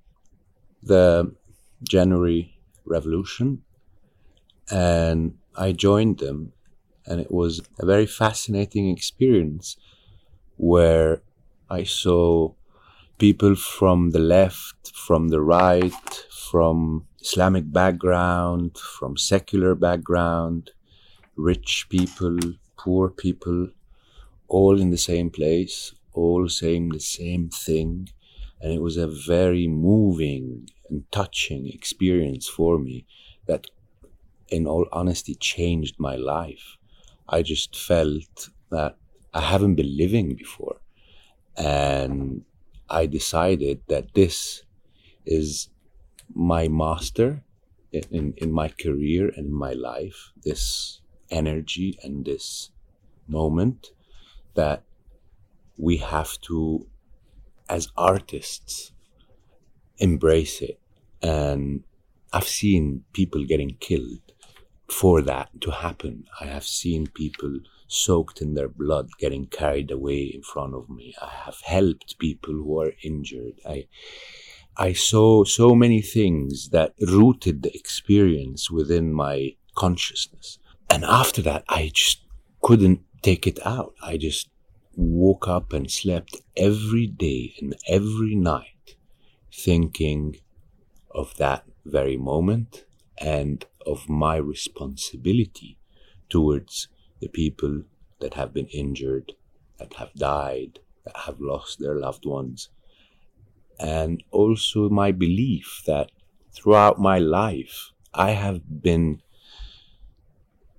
the 0.83 1.35
January 1.83 2.59
Revolution, 2.85 3.63
and 4.71 5.35
I 5.55 5.73
joined 5.73 6.19
them, 6.19 6.53
and 7.05 7.21
it 7.21 7.31
was 7.31 7.61
a 7.79 7.85
very 7.85 8.07
fascinating 8.07 8.89
experience 8.89 9.77
where 10.57 11.23
I 11.69 11.85
saw 11.85 12.55
people 13.19 13.55
from 13.55 14.11
the 14.11 14.19
left, 14.19 14.93
from 14.95 15.29
the 15.29 15.41
right, 15.41 16.27
from 16.51 17.07
Islamic 17.21 17.71
background, 17.73 18.79
from 18.79 19.17
secular 19.17 19.75
background, 19.75 20.71
rich 21.37 21.87
people, 21.91 22.39
poor 22.87 23.07
people, 23.11 23.61
all 24.47 24.81
in 24.81 24.91
the 24.91 25.05
same 25.11 25.29
place, 25.39 25.77
all 26.13 26.49
saying 26.49 26.91
the 26.91 27.07
same 27.21 27.49
thing. 27.67 28.09
And 28.61 28.73
it 28.73 28.81
was 28.81 28.97
a 28.97 29.09
very 29.09 29.67
moving 29.67 30.71
and 30.89 31.05
touching 31.11 31.63
experience 31.79 32.47
for 32.49 32.79
me 32.79 33.05
that, 33.49 33.67
in 34.49 34.63
all 34.73 34.87
honesty, 34.93 35.35
changed 35.35 35.97
my 35.99 36.17
life. 36.17 36.67
I 37.29 37.43
just 37.43 37.77
felt 37.91 38.51
that 38.71 38.93
I 39.35 39.43
haven't 39.53 39.75
been 39.75 39.97
living 40.05 40.29
before. 40.37 40.79
And 41.57 42.45
I 42.89 43.07
decided 43.07 43.81
that 43.89 44.15
this 44.15 44.63
is 45.39 45.69
my 46.35 46.69
master 46.69 47.43
in, 47.93 48.35
in 48.37 48.51
my 48.53 48.69
career 48.85 49.25
and 49.37 49.47
in 49.47 49.55
my 49.67 49.73
life, 49.73 50.33
this 50.45 51.01
energy 51.31 51.99
and 52.05 52.25
this 52.25 52.71
moment 53.29 53.89
that 54.55 54.83
we 55.77 55.99
have 55.99 56.41
to, 56.43 56.87
as 57.69 57.89
artists, 57.97 58.93
embrace 59.99 60.61
it. 60.61 60.81
And 61.23 61.85
I've 62.33 62.49
seen 62.49 63.05
people 63.13 63.45
getting 63.45 63.77
killed 63.81 64.33
for 64.89 65.21
that 65.23 65.49
to 65.61 65.71
happen. 65.71 66.25
I 66.41 66.47
have 66.47 66.65
seen 66.65 67.07
people 67.09 67.61
soaked 67.89 68.41
in 68.41 68.55
their 68.55 68.69
blood 68.69 69.09
getting 69.19 69.47
carried 69.47 69.91
away 69.91 70.23
in 70.23 70.43
front 70.43 70.75
of 70.75 70.89
me. 70.89 71.15
I 71.21 71.31
have 71.45 71.61
helped 71.65 72.19
people 72.19 72.55
who 72.55 72.81
are 72.81 72.93
injured. 73.03 73.61
I, 73.67 73.87
I 74.77 74.93
saw 74.93 75.45
so 75.45 75.75
many 75.75 76.03
things 76.03 76.71
that 76.71 76.95
rooted 77.01 77.63
the 77.63 77.75
experience 77.75 78.71
within 78.71 79.13
my 79.13 79.55
consciousness. 79.75 80.59
And 80.91 81.05
after 81.05 81.43
that, 81.43 81.65
I 81.69 81.91
just 81.93 82.21
couldn't 82.63 83.01
take 83.23 83.47
it 83.47 83.59
out. 83.67 83.95
I 84.03 84.17
just 84.17 84.49
woke 84.95 85.47
up 85.47 85.73
and 85.73 85.91
slept 85.91 86.41
every 86.57 87.07
day 87.07 87.55
and 87.61 87.77
every 87.87 88.35
night 88.35 88.97
thinking 89.53 90.37
of 91.11 91.37
that 91.37 91.65
very 91.85 92.17
moment 92.17 92.85
and 93.19 93.65
of 93.87 94.09
my 94.09 94.37
responsibility 94.37 95.79
towards 96.29 96.89
the 97.21 97.29
people 97.29 97.83
that 98.21 98.35
have 98.35 98.53
been 98.53 98.67
injured, 98.67 99.33
that 99.79 99.95
have 99.95 100.13
died, 100.15 100.81
that 101.05 101.17
have 101.17 101.41
lost 101.41 101.79
their 101.79 101.95
loved 101.95 102.27
ones. 102.27 102.69
And 103.79 104.23
also 104.31 104.89
my 104.89 105.13
belief 105.13 105.83
that 105.87 106.11
throughout 106.53 106.99
my 106.99 107.19
life, 107.19 107.93
I 108.13 108.31
have 108.31 108.83
been 108.83 109.23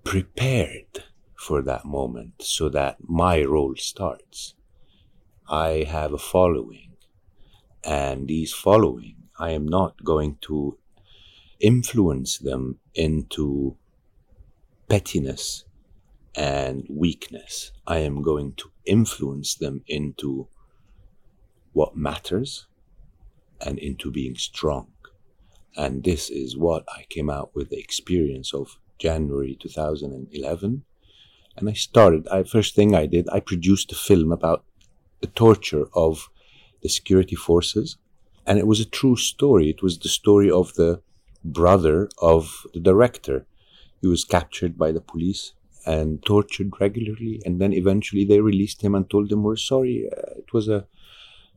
prepared 0.04 1.04
for 1.48 1.62
that 1.62 1.86
moment 1.86 2.34
so 2.42 2.68
that 2.68 2.98
my 3.08 3.42
role 3.42 3.74
starts. 3.78 4.54
I 5.50 5.86
have 5.88 6.12
a 6.12 6.18
following, 6.18 6.98
and 7.86 8.28
these 8.28 8.52
following, 8.52 9.16
I 9.40 9.52
am 9.52 9.66
not 9.66 10.04
going 10.04 10.40
to 10.42 10.78
influence 11.62 12.38
them 12.38 12.80
into 12.94 13.78
pettiness 14.90 15.64
and 16.36 16.86
weakness. 16.90 17.72
I 17.88 18.00
am 18.00 18.22
going 18.22 18.52
to 18.58 18.70
influence 18.84 19.56
them 19.56 19.84
into 19.88 20.50
what 21.72 21.96
matters 21.96 22.68
and 23.66 23.80
into 23.80 24.12
being 24.12 24.36
strong. 24.36 24.92
And 25.78 26.04
this 26.04 26.30
is 26.30 26.58
what 26.58 26.84
I 26.90 27.06
came 27.08 27.30
out 27.30 27.56
with 27.56 27.70
the 27.70 27.80
experience 27.80 28.54
of 28.54 28.80
January 29.00 29.56
2011 29.58 30.84
and 31.58 31.70
I 31.70 31.74
started. 31.74 32.28
I 32.28 32.44
first 32.44 32.76
thing 32.76 32.94
I 32.94 33.06
did, 33.06 33.28
I 33.30 33.40
produced 33.40 33.92
a 33.92 33.96
film 33.96 34.32
about 34.32 34.64
the 35.22 35.28
torture 35.28 35.86
of 35.94 36.30
the 36.82 36.90
security 36.90 37.36
forces, 37.36 37.98
and 38.46 38.60
it 38.60 38.68
was 38.68 38.80
a 38.80 38.86
true 38.86 39.16
story. 39.16 39.70
It 39.70 39.82
was 39.82 39.98
the 39.98 40.10
story 40.10 40.50
of 40.50 40.76
the 40.76 41.02
brother 41.44 42.10
of 42.22 42.66
the 42.74 42.80
director. 42.80 43.46
He 44.02 44.08
was 44.08 44.24
captured 44.24 44.78
by 44.78 44.92
the 44.92 45.02
police 45.02 45.54
and 45.86 46.24
tortured 46.24 46.72
regularly, 46.80 47.42
and 47.46 47.60
then 47.60 47.74
eventually 47.74 48.26
they 48.26 48.42
released 48.42 48.82
him 48.82 48.94
and 48.94 49.10
told 49.10 49.32
him, 49.32 49.44
"We're 49.44 49.56
sorry, 49.56 50.10
uh, 50.16 50.40
it 50.44 50.54
was 50.54 50.68
a." 50.68 50.86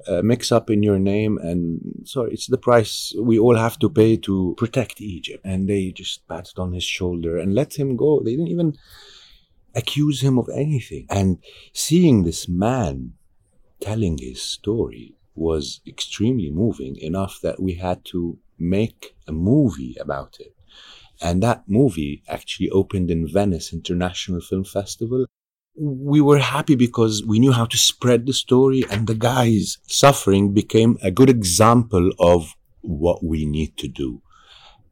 a 0.09 0.23
mix 0.23 0.50
up 0.50 0.71
in 0.71 0.83
your 0.83 0.99
name 0.99 1.37
and 1.42 1.78
sorry 2.04 2.33
it's 2.33 2.47
the 2.47 2.57
price 2.57 3.12
we 3.19 3.38
all 3.38 3.57
have 3.57 3.78
to 3.78 3.90
pay 3.90 4.16
to 4.16 4.54
protect 4.57 4.99
egypt 4.99 5.45
and 5.45 5.69
they 5.69 5.90
just 5.90 6.26
patted 6.26 6.59
on 6.59 6.73
his 6.73 6.85
shoulder 6.85 7.37
and 7.37 7.54
let 7.54 7.75
him 7.75 7.97
go 7.97 8.21
they 8.25 8.30
didn't 8.30 8.49
even 8.49 8.75
accuse 9.74 10.22
him 10.22 10.38
of 10.38 10.48
anything. 10.54 11.06
And 11.10 11.38
seeing 11.72 12.24
this 12.24 12.48
man 12.48 13.14
telling 13.80 14.18
his 14.18 14.42
story 14.42 15.16
was 15.34 15.80
extremely 15.86 16.50
moving 16.50 16.96
enough 16.96 17.38
that 17.42 17.60
we 17.60 17.74
had 17.74 18.04
to 18.04 18.38
make 18.58 19.16
a 19.26 19.32
movie 19.32 19.96
about 20.00 20.36
it. 20.38 20.54
And 21.22 21.42
that 21.42 21.64
movie 21.66 22.22
actually 22.28 22.70
opened 22.70 23.10
in 23.10 23.30
Venice 23.30 23.72
International 23.72 24.40
Film 24.40 24.64
Festival. 24.64 25.26
We 25.76 26.20
were 26.20 26.38
happy 26.38 26.74
because 26.74 27.24
we 27.24 27.38
knew 27.38 27.52
how 27.52 27.66
to 27.66 27.76
spread 27.76 28.26
the 28.26 28.32
story 28.32 28.84
and 28.90 29.06
the 29.06 29.14
guy's 29.14 29.78
suffering 29.86 30.52
became 30.52 30.98
a 31.02 31.10
good 31.10 31.30
example 31.30 32.10
of 32.18 32.54
what 32.80 33.24
we 33.24 33.44
need 33.44 33.76
to 33.78 33.88
do. 33.88 34.22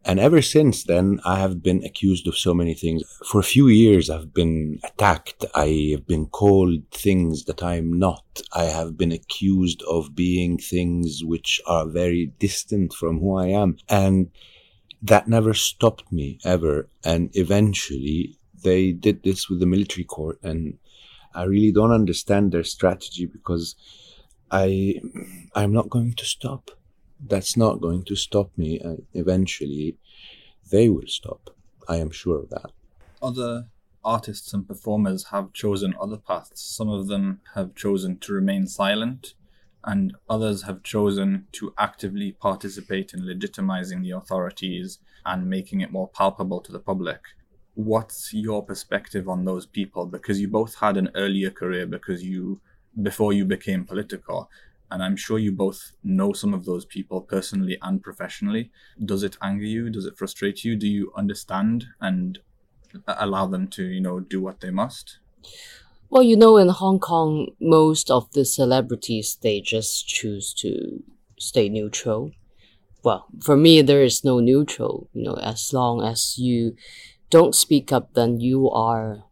And 0.08 0.18
ever 0.18 0.40
since 0.40 0.84
then, 0.84 1.20
I 1.26 1.38
have 1.38 1.62
been 1.62 1.84
accused 1.84 2.26
of 2.26 2.38
so 2.38 2.54
many 2.54 2.72
things. 2.72 3.02
For 3.26 3.40
a 3.40 3.52
few 3.54 3.68
years, 3.68 4.08
I've 4.08 4.32
been 4.32 4.80
attacked. 4.82 5.44
I 5.54 5.90
have 5.90 6.06
been 6.06 6.24
called 6.24 6.90
things 6.90 7.44
that 7.44 7.62
I'm 7.62 7.98
not. 7.98 8.40
I 8.54 8.64
have 8.64 8.96
been 8.96 9.12
accused 9.12 9.82
of 9.82 10.14
being 10.14 10.56
things 10.56 11.22
which 11.22 11.60
are 11.66 11.86
very 11.86 12.32
distant 12.38 12.94
from 12.94 13.20
who 13.20 13.36
I 13.36 13.48
am. 13.48 13.76
And 13.86 14.30
that 15.02 15.28
never 15.28 15.52
stopped 15.52 16.10
me 16.10 16.38
ever. 16.42 16.88
And 17.04 17.28
eventually, 17.34 18.38
they 18.64 18.92
did 18.92 19.24
this 19.24 19.50
with 19.50 19.60
the 19.60 19.66
military 19.66 20.04
court. 20.04 20.38
And 20.42 20.78
I 21.34 21.42
really 21.42 21.70
don't 21.70 21.92
understand 21.92 22.50
their 22.50 22.64
strategy 22.64 23.26
because 23.26 23.76
I, 24.50 25.02
I'm 25.54 25.74
not 25.74 25.90
going 25.90 26.14
to 26.14 26.24
stop 26.24 26.70
that's 27.26 27.56
not 27.56 27.80
going 27.80 28.04
to 28.04 28.16
stop 28.16 28.50
me. 28.56 28.80
Uh, 28.80 28.96
eventually, 29.14 29.96
they 30.70 30.88
will 30.88 31.06
stop. 31.06 31.50
I 31.88 31.96
am 31.96 32.10
sure 32.10 32.38
of 32.38 32.50
that. 32.50 32.70
Other 33.22 33.68
artists 34.04 34.52
and 34.54 34.66
performers 34.66 35.24
have 35.24 35.52
chosen 35.52 35.94
other 36.00 36.16
paths. 36.16 36.62
Some 36.62 36.88
of 36.88 37.08
them 37.08 37.40
have 37.54 37.74
chosen 37.74 38.18
to 38.18 38.32
remain 38.32 38.66
silent, 38.66 39.34
and 39.84 40.16
others 40.28 40.62
have 40.62 40.82
chosen 40.82 41.46
to 41.52 41.72
actively 41.78 42.32
participate 42.32 43.12
in 43.14 43.20
legitimizing 43.20 44.02
the 44.02 44.10
authorities 44.10 44.98
and 45.24 45.48
making 45.48 45.80
it 45.80 45.92
more 45.92 46.08
palpable 46.08 46.60
to 46.60 46.72
the 46.72 46.78
public. 46.78 47.20
What's 47.74 48.32
your 48.34 48.64
perspective 48.64 49.28
on 49.28 49.44
those 49.44 49.66
people? 49.66 50.06
Because 50.06 50.40
you 50.40 50.48
both 50.48 50.74
had 50.76 50.96
an 50.96 51.10
earlier 51.14 51.50
career 51.50 51.86
because 51.86 52.24
you 52.24 52.60
before 53.02 53.32
you 53.32 53.44
became 53.44 53.84
political 53.84 54.50
and 54.90 55.02
I'm 55.02 55.16
sure 55.16 55.38
you 55.38 55.52
both 55.52 55.92
know 56.02 56.32
some 56.32 56.54
of 56.54 56.64
those 56.64 56.84
people 56.84 57.20
personally 57.20 57.78
and 57.82 58.02
professionally. 58.02 58.70
Does 59.04 59.22
it 59.22 59.36
anger 59.42 59.64
you? 59.64 59.90
Does 59.90 60.06
it 60.06 60.16
frustrate 60.16 60.64
you? 60.64 60.76
Do 60.76 60.88
you 60.88 61.12
understand 61.16 61.86
and 62.00 62.38
allow 63.06 63.46
them 63.46 63.68
to, 63.68 63.84
you 63.84 64.00
know, 64.00 64.20
do 64.20 64.40
what 64.40 64.60
they 64.60 64.70
must? 64.70 65.18
Well, 66.10 66.22
you 66.22 66.36
know, 66.36 66.56
in 66.56 66.68
Hong 66.68 66.98
Kong, 66.98 67.48
most 67.60 68.10
of 68.10 68.32
the 68.32 68.44
celebrities 68.44 69.38
they 69.42 69.60
just 69.60 70.08
choose 70.08 70.54
to 70.54 71.02
stay 71.38 71.68
neutral. 71.68 72.32
Well, 73.04 73.26
for 73.42 73.56
me, 73.56 73.82
there 73.82 74.02
is 74.02 74.24
no 74.24 74.40
neutral. 74.40 75.08
You 75.12 75.24
know, 75.24 75.34
as 75.34 75.72
long 75.72 76.02
as 76.02 76.38
you 76.38 76.76
don't 77.30 77.54
speak 77.54 77.92
up, 77.92 78.14
then 78.14 78.40
you 78.40 78.70
are 78.70 79.24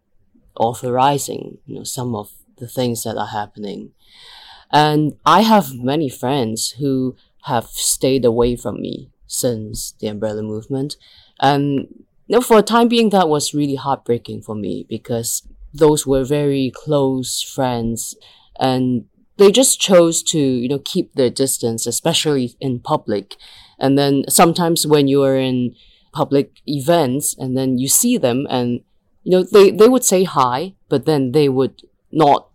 authorizing, 0.59 1.59
you 1.67 1.77
know, 1.77 1.85
some 1.85 2.15
of 2.15 2.31
the 2.59 2.69
things 2.69 3.03
that 3.05 3.17
are 3.17 3.29
happening. 3.29 3.93
And 4.71 5.17
I 5.25 5.43
have 5.43 5.75
many 5.75 6.09
friends 6.09 6.73
who 6.79 7.17
have 7.45 7.67
stayed 7.67 8.25
away 8.25 8.57
from 8.57 8.81
me 8.81 9.11
since 9.27 9.93
the 10.01 10.09
umbrella 10.09 10.43
movement. 10.43 10.97
And 11.41 11.89
you 12.27 12.35
know, 12.35 12.41
for 12.41 12.59
a 12.59 12.63
time 12.63 12.89
being, 12.89 13.11
that 13.11 13.29
was 13.29 13.55
really 13.55 13.77
heartbreaking 13.77 14.43
for 14.43 14.55
me 14.55 14.85
because 14.89 15.47
those 15.73 16.07
were 16.07 16.25
very 16.25 16.73
close 16.75 17.43
friends 17.43 18.17
and 18.59 19.05
they 19.37 19.53
just 19.53 19.81
chose 19.81 20.23
to, 20.23 20.39
you 20.39 20.69
know, 20.69 20.81
keep 20.81 21.15
their 21.15 21.31
distance, 21.31 21.87
especially 21.87 22.57
in 22.61 22.81
public. 22.81 23.37
And 23.79 23.99
then 23.99 24.25
sometimes 24.29 24.87
when 24.87 25.07
you 25.07 25.23
are 25.23 25.37
in 25.37 25.77
public 26.13 26.61
events 26.67 27.37
and 27.39 27.57
then 27.57 27.79
you 27.79 27.89
see 27.89 28.17
them 28.17 28.47
and, 28.49 28.81
you 29.23 29.31
know, 29.33 29.43
they, 29.45 29.71
they 29.71 29.89
would 29.89 30.05
say 30.05 30.25
hi, 30.25 30.75
but 30.89 31.05
then 31.05 31.33
they 31.33 31.49
would 31.49 31.83
not 32.11 32.49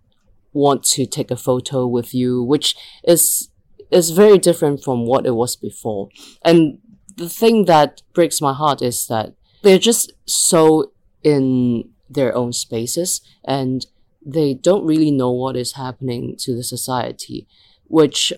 want 0.53 0.83
to 0.83 1.05
take 1.05 1.31
a 1.31 1.37
photo 1.37 1.87
with 1.87 2.13
you, 2.13 2.43
which 2.43 2.75
is 3.03 3.49
is 3.89 4.11
very 4.11 4.37
different 4.37 4.83
from 4.83 5.05
what 5.05 5.25
it 5.25 5.35
was 5.35 5.55
before. 5.55 6.09
And 6.45 6.79
the 7.17 7.29
thing 7.29 7.65
that 7.65 8.01
breaks 8.13 8.41
my 8.41 8.53
heart 8.53 8.81
is 8.81 9.05
that 9.07 9.33
they're 9.63 9.77
just 9.77 10.13
so 10.25 10.91
in 11.23 11.89
their 12.09 12.35
own 12.35 12.53
spaces 12.53 13.21
and 13.45 13.85
they 14.25 14.53
don't 14.53 14.85
really 14.85 15.11
know 15.11 15.31
what 15.31 15.57
is 15.57 15.73
happening 15.73 16.35
to 16.39 16.55
the 16.55 16.63
society, 16.63 17.47
which 17.85 18.31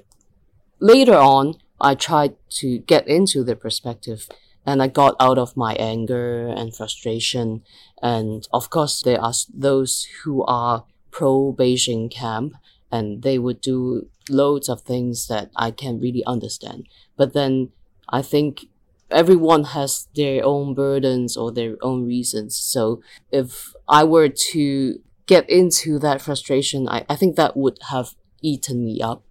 later 0.79 1.15
on 1.15 1.55
I 1.79 1.95
tried 1.95 2.35
to 2.61 2.79
get 2.79 3.07
into 3.07 3.43
their 3.43 3.55
perspective 3.55 4.27
and 4.65 4.81
I 4.81 4.87
got 4.87 5.15
out 5.19 5.37
of 5.37 5.57
my 5.57 5.73
anger 5.75 6.47
and 6.47 6.75
frustration. 6.75 7.63
And 8.01 8.47
of 8.53 8.69
course, 8.69 9.01
there 9.01 9.19
are 9.19 9.33
those 9.53 10.07
who 10.23 10.43
are 10.43 10.85
pro 11.13 11.55
Beijing 11.57 12.11
camp 12.11 12.55
and 12.91 13.21
they 13.21 13.37
would 13.37 13.61
do 13.61 14.09
loads 14.29 14.67
of 14.67 14.81
things 14.81 15.27
that 15.27 15.51
I 15.55 15.71
can't 15.71 16.01
really 16.01 16.25
understand. 16.25 16.87
But 17.15 17.33
then 17.33 17.69
I 18.09 18.21
think 18.21 18.65
everyone 19.11 19.63
has 19.77 20.07
their 20.15 20.43
own 20.43 20.73
burdens 20.73 21.37
or 21.37 21.51
their 21.51 21.77
own 21.81 22.05
reasons. 22.05 22.57
So 22.57 23.01
if 23.31 23.73
I 23.87 24.03
were 24.03 24.29
to 24.29 24.99
get 25.27 25.49
into 25.49 25.99
that 25.99 26.21
frustration, 26.21 26.89
I, 26.89 27.05
I 27.07 27.15
think 27.15 27.35
that 27.35 27.55
would 27.55 27.79
have 27.89 28.15
eaten 28.41 28.83
me 28.83 28.99
up. 29.01 29.23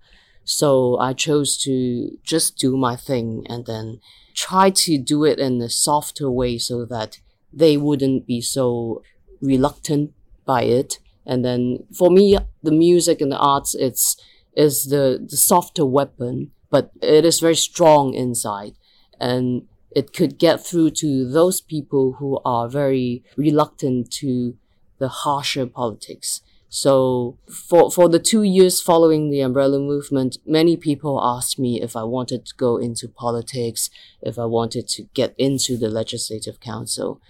So 0.44 0.98
I 0.98 1.12
chose 1.12 1.56
to 1.64 2.16
just 2.22 2.56
do 2.56 2.76
my 2.76 2.96
thing 2.96 3.44
and 3.48 3.66
then 3.66 4.00
try 4.34 4.70
to 4.70 4.98
do 4.98 5.24
it 5.24 5.38
in 5.38 5.60
a 5.60 5.68
softer 5.68 6.30
way 6.30 6.58
so 6.58 6.84
that 6.86 7.20
they 7.52 7.76
wouldn't 7.76 8.26
be 8.26 8.40
so 8.40 9.02
reluctant 9.40 10.12
by 10.44 10.62
it 10.62 10.98
and 11.26 11.44
then 11.44 11.84
for 11.96 12.10
me, 12.10 12.38
the 12.62 12.72
music 12.72 13.20
and 13.20 13.32
the 13.32 13.38
arts, 13.38 13.74
it's 13.74 14.16
is 14.54 14.86
the 14.86 15.24
the 15.30 15.36
softer 15.36 15.86
weapon, 15.86 16.52
but 16.70 16.90
it 17.00 17.24
is 17.24 17.40
very 17.40 17.56
strong 17.56 18.14
inside, 18.14 18.74
and 19.20 19.62
it 19.90 20.12
could 20.12 20.38
get 20.38 20.64
through 20.64 20.90
to 20.90 21.28
those 21.28 21.60
people 21.60 22.14
who 22.18 22.40
are 22.44 22.68
very 22.68 23.22
reluctant 23.36 24.10
to 24.10 24.56
the 24.98 25.08
harsher 25.08 25.66
politics. 25.66 26.40
So 26.74 27.36
for, 27.50 27.90
for 27.90 28.08
the 28.08 28.18
two 28.18 28.42
years 28.42 28.80
following 28.80 29.28
the 29.28 29.42
umbrella 29.42 29.78
movement, 29.78 30.38
many 30.46 30.78
people 30.78 31.22
asked 31.22 31.58
me 31.58 31.82
if 31.82 31.94
I 31.94 32.04
wanted 32.04 32.46
to 32.46 32.54
go 32.56 32.78
into 32.78 33.08
politics, 33.08 33.90
if 34.22 34.38
I 34.38 34.46
wanted 34.46 34.88
to 34.88 35.02
get 35.12 35.34
into 35.36 35.76
the 35.76 35.90
legislative 35.90 36.60
council. 36.60 37.20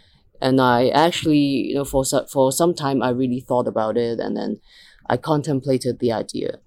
And 0.43 0.61
I 0.61 0.89
actually, 0.89 1.69
you 1.69 1.75
know, 1.77 1.85
for, 1.85 2.05
for 2.31 2.53
some 2.53 2.75
time, 2.75 3.03
I 3.03 3.11
really 3.11 3.41
thought 3.41 3.69
about 3.69 3.97
it 3.97 4.19
and 4.19 4.37
then 4.37 4.61
I 5.09 5.17
contemplated 5.17 5.99
the 5.99 6.13
idea. 6.13 6.59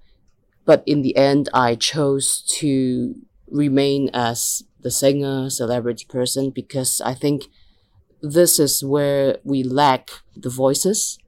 But 0.65 0.81
in 0.88 1.03
the 1.03 1.15
end, 1.15 1.49
I 1.53 1.75
chose 1.75 2.41
to 2.59 3.15
remain 3.47 4.09
as 4.13 4.63
the 4.79 4.89
singer, 4.89 5.49
celebrity 5.49 6.05
person, 6.09 6.49
because 6.49 7.01
I 7.01 7.13
think 7.13 7.43
this 8.21 8.57
is 8.57 8.83
where 8.83 9.38
we 9.43 9.61
lack 9.61 10.09
the 10.35 10.49
voices 10.49 11.19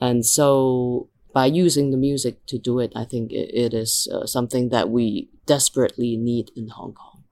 and 0.00 0.24
so 0.24 1.08
by 1.32 1.46
using 1.46 1.90
the 1.90 1.96
music 1.96 2.44
to 2.46 2.58
do 2.58 2.80
it, 2.80 2.92
I 2.96 3.04
think 3.04 3.30
it, 3.30 3.50
it 3.54 3.74
is 3.74 4.08
uh, 4.12 4.26
something 4.26 4.70
that 4.70 4.88
we 4.88 5.28
desperately 5.46 6.16
need 6.16 6.50
in 6.56 6.68
Hong 6.68 6.94
Kong. 6.94 7.24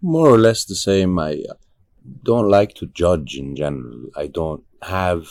More 0.00 0.28
or 0.28 0.38
less 0.38 0.64
the 0.64 0.74
same. 0.74 1.18
I 1.18 1.44
don't 2.22 2.48
like 2.48 2.74
to 2.74 2.86
judge 2.86 3.36
in 3.36 3.56
general. 3.56 4.06
I 4.16 4.26
don't 4.26 4.64
have 4.82 5.28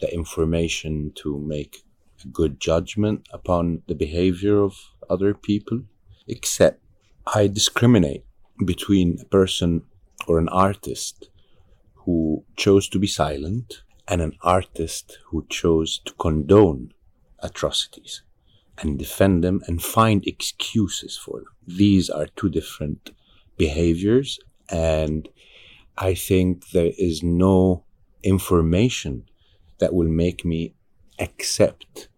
the 0.00 0.12
information 0.12 1.12
to 1.16 1.38
make 1.38 1.84
a 2.24 2.28
good 2.28 2.60
judgment 2.60 3.28
upon 3.32 3.82
the 3.86 3.94
behavior 3.94 4.58
of 4.58 4.76
other 5.08 5.34
people, 5.34 5.82
except 6.26 6.82
I 7.34 7.46
discriminate 7.46 8.24
between 8.64 9.18
a 9.20 9.24
person 9.24 9.82
or 10.26 10.38
an 10.38 10.48
artist 10.48 11.28
who 11.94 12.44
chose 12.56 12.88
to 12.88 12.98
be 12.98 13.06
silent 13.06 13.82
and 14.08 14.20
an 14.20 14.36
artist 14.42 15.18
who 15.26 15.46
chose 15.48 16.00
to 16.04 16.12
condone 16.14 16.92
atrocities 17.40 18.22
and 18.78 18.98
defend 18.98 19.44
them 19.44 19.62
and 19.66 19.82
find 19.82 20.26
excuses 20.26 21.16
for 21.16 21.40
them. 21.40 21.48
These 21.66 22.10
are 22.10 22.26
two 22.26 22.50
different 22.50 23.10
behaviors, 23.56 24.40
and 24.68 25.28
I 25.98 26.14
think 26.14 26.70
there 26.70 26.92
is 26.98 27.22
no 27.22 27.84
information 28.22 29.24
that 29.78 29.92
will 29.92 30.08
make 30.08 30.44
me 30.44 30.74
accept 31.18 32.08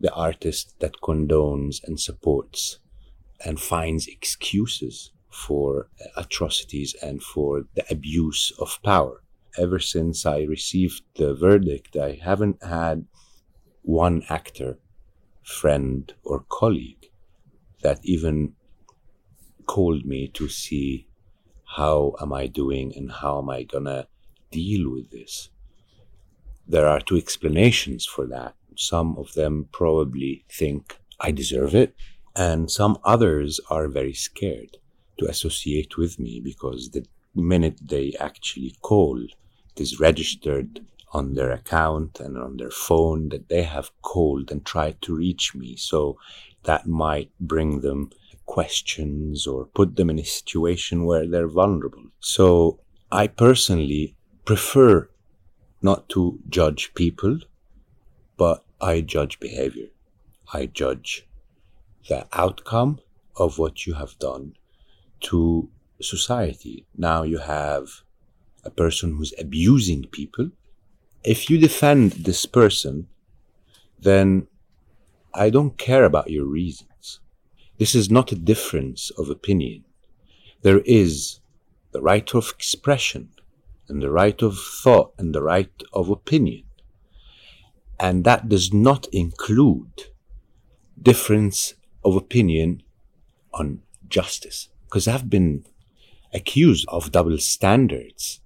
the 0.00 0.12
artist 0.14 0.74
that 0.80 1.00
condones 1.02 1.84
and 1.84 2.00
supports 2.00 2.78
and 3.44 3.60
finds 3.60 4.06
excuses 4.06 5.12
for 5.30 5.88
atrocities 6.16 6.94
and 7.02 7.22
for 7.22 7.64
the 7.74 7.84
abuse 7.90 8.52
of 8.58 8.78
power. 8.82 9.22
Ever 9.58 9.78
since 9.78 10.24
I 10.24 10.42
received 10.42 11.02
the 11.16 11.34
verdict, 11.34 11.96
I 11.96 12.18
haven't 12.22 12.62
had 12.62 13.04
one 13.82 14.22
actor, 14.28 14.78
friend, 15.42 16.12
or 16.24 16.44
colleague 16.48 17.10
that 17.82 18.00
even 18.02 18.54
called 19.66 20.04
me 20.04 20.28
to 20.28 20.48
see 20.48 21.06
how 21.76 22.14
am 22.20 22.32
I 22.32 22.46
doing 22.46 22.92
and 22.96 23.12
how 23.12 23.38
am 23.38 23.48
I 23.48 23.62
gonna 23.62 24.08
deal 24.50 24.90
with 24.90 25.10
this. 25.10 25.50
There 26.66 26.86
are 26.86 27.00
two 27.00 27.16
explanations 27.16 28.06
for 28.06 28.26
that. 28.26 28.54
Some 28.76 29.16
of 29.16 29.34
them 29.34 29.68
probably 29.72 30.44
think 30.50 30.98
I 31.20 31.30
deserve 31.30 31.74
it, 31.74 31.94
and 32.34 32.70
some 32.70 32.98
others 33.04 33.60
are 33.70 33.88
very 33.88 34.14
scared 34.14 34.78
to 35.18 35.26
associate 35.26 35.96
with 35.96 36.18
me 36.18 36.40
because 36.42 36.90
the 36.90 37.06
minute 37.34 37.78
they 37.82 38.14
actually 38.18 38.74
call 38.82 39.22
it 39.22 39.34
is 39.76 40.00
registered 40.00 40.80
on 41.12 41.34
their 41.34 41.50
account 41.50 42.20
and 42.20 42.38
on 42.38 42.56
their 42.56 42.70
phone 42.70 43.28
that 43.30 43.48
they 43.48 43.62
have 43.62 43.90
called 44.02 44.50
and 44.50 44.64
tried 44.64 45.00
to 45.02 45.14
reach 45.14 45.54
me. 45.54 45.76
So 45.76 46.18
that 46.64 46.86
might 46.86 47.30
bring 47.40 47.80
them 47.80 48.10
questions 48.56 49.46
or 49.46 49.66
put 49.78 49.96
them 49.96 50.10
in 50.10 50.18
a 50.18 50.24
situation 50.24 51.04
where 51.04 51.26
they're 51.26 51.56
vulnerable. 51.62 52.06
So 52.18 52.80
I 53.22 53.28
personally 53.28 54.16
prefer 54.44 55.08
not 55.80 56.08
to 56.10 56.22
judge 56.48 56.92
people, 56.94 57.38
but 58.36 58.64
I 58.80 59.02
judge 59.14 59.38
behavior. 59.38 59.88
I 60.52 60.66
judge 60.66 61.28
the 62.08 62.26
outcome 62.32 63.00
of 63.36 63.58
what 63.58 63.86
you 63.86 63.94
have 63.94 64.18
done 64.18 64.56
to 65.28 65.68
society. 66.00 66.86
Now 66.96 67.22
you 67.22 67.38
have 67.38 67.86
a 68.64 68.70
person 68.70 69.16
who's 69.16 69.34
abusing 69.38 70.04
people, 70.10 70.50
if 71.22 71.50
you 71.50 71.58
defend 71.58 72.12
this 72.12 72.46
person, 72.46 73.06
then 73.98 74.46
I 75.34 75.50
don't 75.50 75.76
care 75.78 76.04
about 76.04 76.30
your 76.30 76.46
reasons. 76.46 76.89
This 77.80 77.96
is 77.96 78.10
not 78.10 78.30
a 78.30 78.36
difference 78.36 79.10
of 79.18 79.28
opinion. 79.28 79.84
There 80.62 80.82
is 80.84 81.40
the 81.90 82.00
right 82.00 82.32
of 82.34 82.50
expression 82.50 83.30
and 83.88 84.00
the 84.00 84.10
right 84.12 84.40
of 84.42 84.56
thought 84.56 85.14
and 85.18 85.34
the 85.34 85.42
right 85.42 85.72
of 85.92 86.10
opinion. 86.10 86.64
And 87.98 88.22
that 88.24 88.48
does 88.48 88.72
not 88.72 89.08
include 89.12 90.04
difference 91.00 91.74
of 92.04 92.14
opinion 92.14 92.82
on 93.52 93.82
justice. 94.08 94.68
Because 94.84 95.08
I've 95.08 95.28
been 95.28 95.64
accused 96.32 96.86
of 96.88 97.10
double 97.10 97.38
standards 97.38 98.40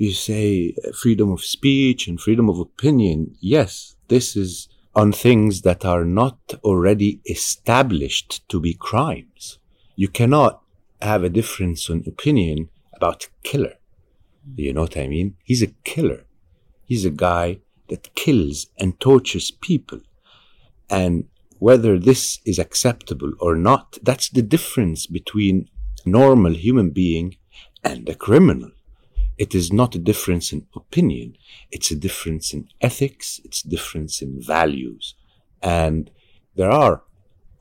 you 0.00 0.12
say 0.14 0.74
uh, 0.82 0.92
freedom 0.92 1.30
of 1.30 1.44
speech 1.44 2.08
and 2.08 2.18
freedom 2.18 2.48
of 2.48 2.58
opinion. 2.58 3.36
Yes, 3.38 3.96
this 4.08 4.34
is 4.34 4.66
on 4.94 5.12
things 5.12 5.62
that 5.62 5.84
are 5.84 6.04
not 6.04 6.38
already 6.64 7.20
established 7.26 8.48
to 8.48 8.60
be 8.60 8.74
crimes. 8.74 9.58
You 9.96 10.08
cannot 10.08 10.62
have 11.00 11.22
a 11.22 11.28
difference 11.28 11.88
in 11.88 12.04
opinion 12.06 12.68
about 12.92 13.28
killer. 13.42 13.74
You 14.56 14.72
know 14.72 14.82
what 14.82 14.96
I 14.96 15.06
mean? 15.06 15.36
He's 15.44 15.62
a 15.62 15.74
killer. 15.84 16.24
He's 16.84 17.04
a 17.04 17.10
guy 17.10 17.58
that 17.88 18.14
kills 18.14 18.66
and 18.78 18.98
tortures 18.98 19.50
people. 19.50 20.00
And 20.88 21.24
whether 21.58 21.98
this 21.98 22.40
is 22.44 22.58
acceptable 22.58 23.32
or 23.38 23.54
not, 23.54 23.98
that's 24.02 24.28
the 24.28 24.42
difference 24.42 25.06
between 25.06 25.68
normal 26.04 26.54
human 26.54 26.90
being 26.90 27.36
and 27.84 28.08
a 28.08 28.14
criminal 28.14 28.70
it 29.40 29.54
is 29.54 29.72
not 29.72 29.94
a 29.94 29.98
difference 30.10 30.52
in 30.52 30.66
opinion. 30.76 31.34
It's 31.70 31.90
a 31.90 31.96
difference 31.96 32.52
in 32.52 32.68
ethics. 32.82 33.40
It's 33.42 33.64
a 33.64 33.68
difference 33.70 34.20
in 34.20 34.38
values. 34.38 35.14
And 35.62 36.10
there 36.56 36.70
are 36.70 37.04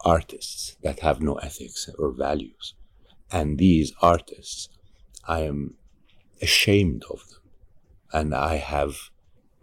artists 0.02 0.76
that 0.84 1.00
have 1.00 1.22
no 1.22 1.36
ethics 1.36 1.90
or 1.98 2.12
values. 2.12 2.74
And 3.32 3.58
these 3.58 3.94
artists, 4.02 4.68
I 5.26 5.40
am 5.44 5.76
ashamed 6.42 7.06
of 7.10 7.20
them. 7.30 7.44
And 8.12 8.36
I 8.36 8.56
have 8.58 8.96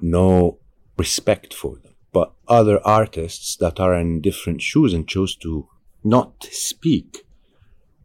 no 0.01 0.59
respect 0.97 1.53
for 1.53 1.77
them. 1.77 1.97
But 2.15 2.33
other 2.49 2.81
artists 2.83 3.57
that 3.57 3.79
are 3.79 3.95
in 3.95 4.23
different 4.23 4.63
shoes 4.63 4.95
and 4.95 5.07
chose 5.07 5.37
to 5.45 5.69
not 6.03 6.49
speak, 6.51 7.27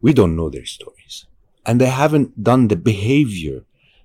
we 0.01 0.11
don't 0.11 0.35
know 0.35 0.49
their 0.49 0.65
stories. 0.65 1.27
And 1.65 1.79
they 1.79 1.93
haven't 2.03 2.43
done 2.43 2.67
the 2.67 2.75
behavior 2.75 3.63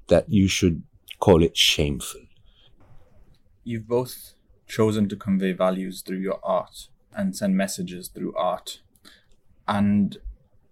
that 0.08 0.30
you 0.30 0.48
should 0.48 0.82
call 1.18 1.42
it 1.42 1.56
shameful. 1.56 2.20
You've 3.64 3.88
both 3.88 4.34
chosen 4.66 5.08
to 5.08 5.16
convey 5.16 5.52
values 5.52 6.02
through 6.02 6.18
your 6.18 6.40
art 6.42 6.88
and 7.14 7.36
send 7.36 7.56
messages 7.56 8.08
through 8.08 8.34
art. 8.34 8.80
And 9.66 10.18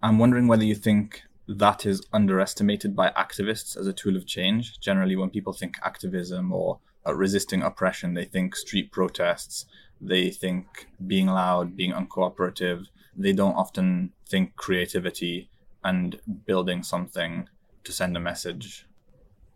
I'm 0.01 0.19
wondering 0.19 0.47
whether 0.47 0.63
you 0.63 0.75
think 0.75 1.23
that 1.47 1.85
is 1.85 2.05
underestimated 2.11 2.95
by 2.95 3.09
activists 3.11 3.77
as 3.77 3.87
a 3.87 3.93
tool 3.93 4.15
of 4.15 4.25
change. 4.25 4.79
Generally, 4.79 5.15
when 5.15 5.29
people 5.29 5.53
think 5.53 5.77
activism 5.83 6.51
or 6.51 6.79
uh, 7.05 7.13
resisting 7.13 7.61
oppression, 7.61 8.13
they 8.13 8.25
think 8.25 8.55
street 8.55 8.91
protests, 8.91 9.65
they 10.01 10.29
think 10.29 10.87
being 11.05 11.27
loud, 11.27 11.75
being 11.75 11.91
uncooperative. 11.91 12.87
They 13.15 13.33
don't 13.33 13.55
often 13.55 14.11
think 14.27 14.55
creativity 14.55 15.49
and 15.83 16.19
building 16.45 16.83
something 16.83 17.47
to 17.83 17.91
send 17.91 18.17
a 18.17 18.19
message 18.19 18.87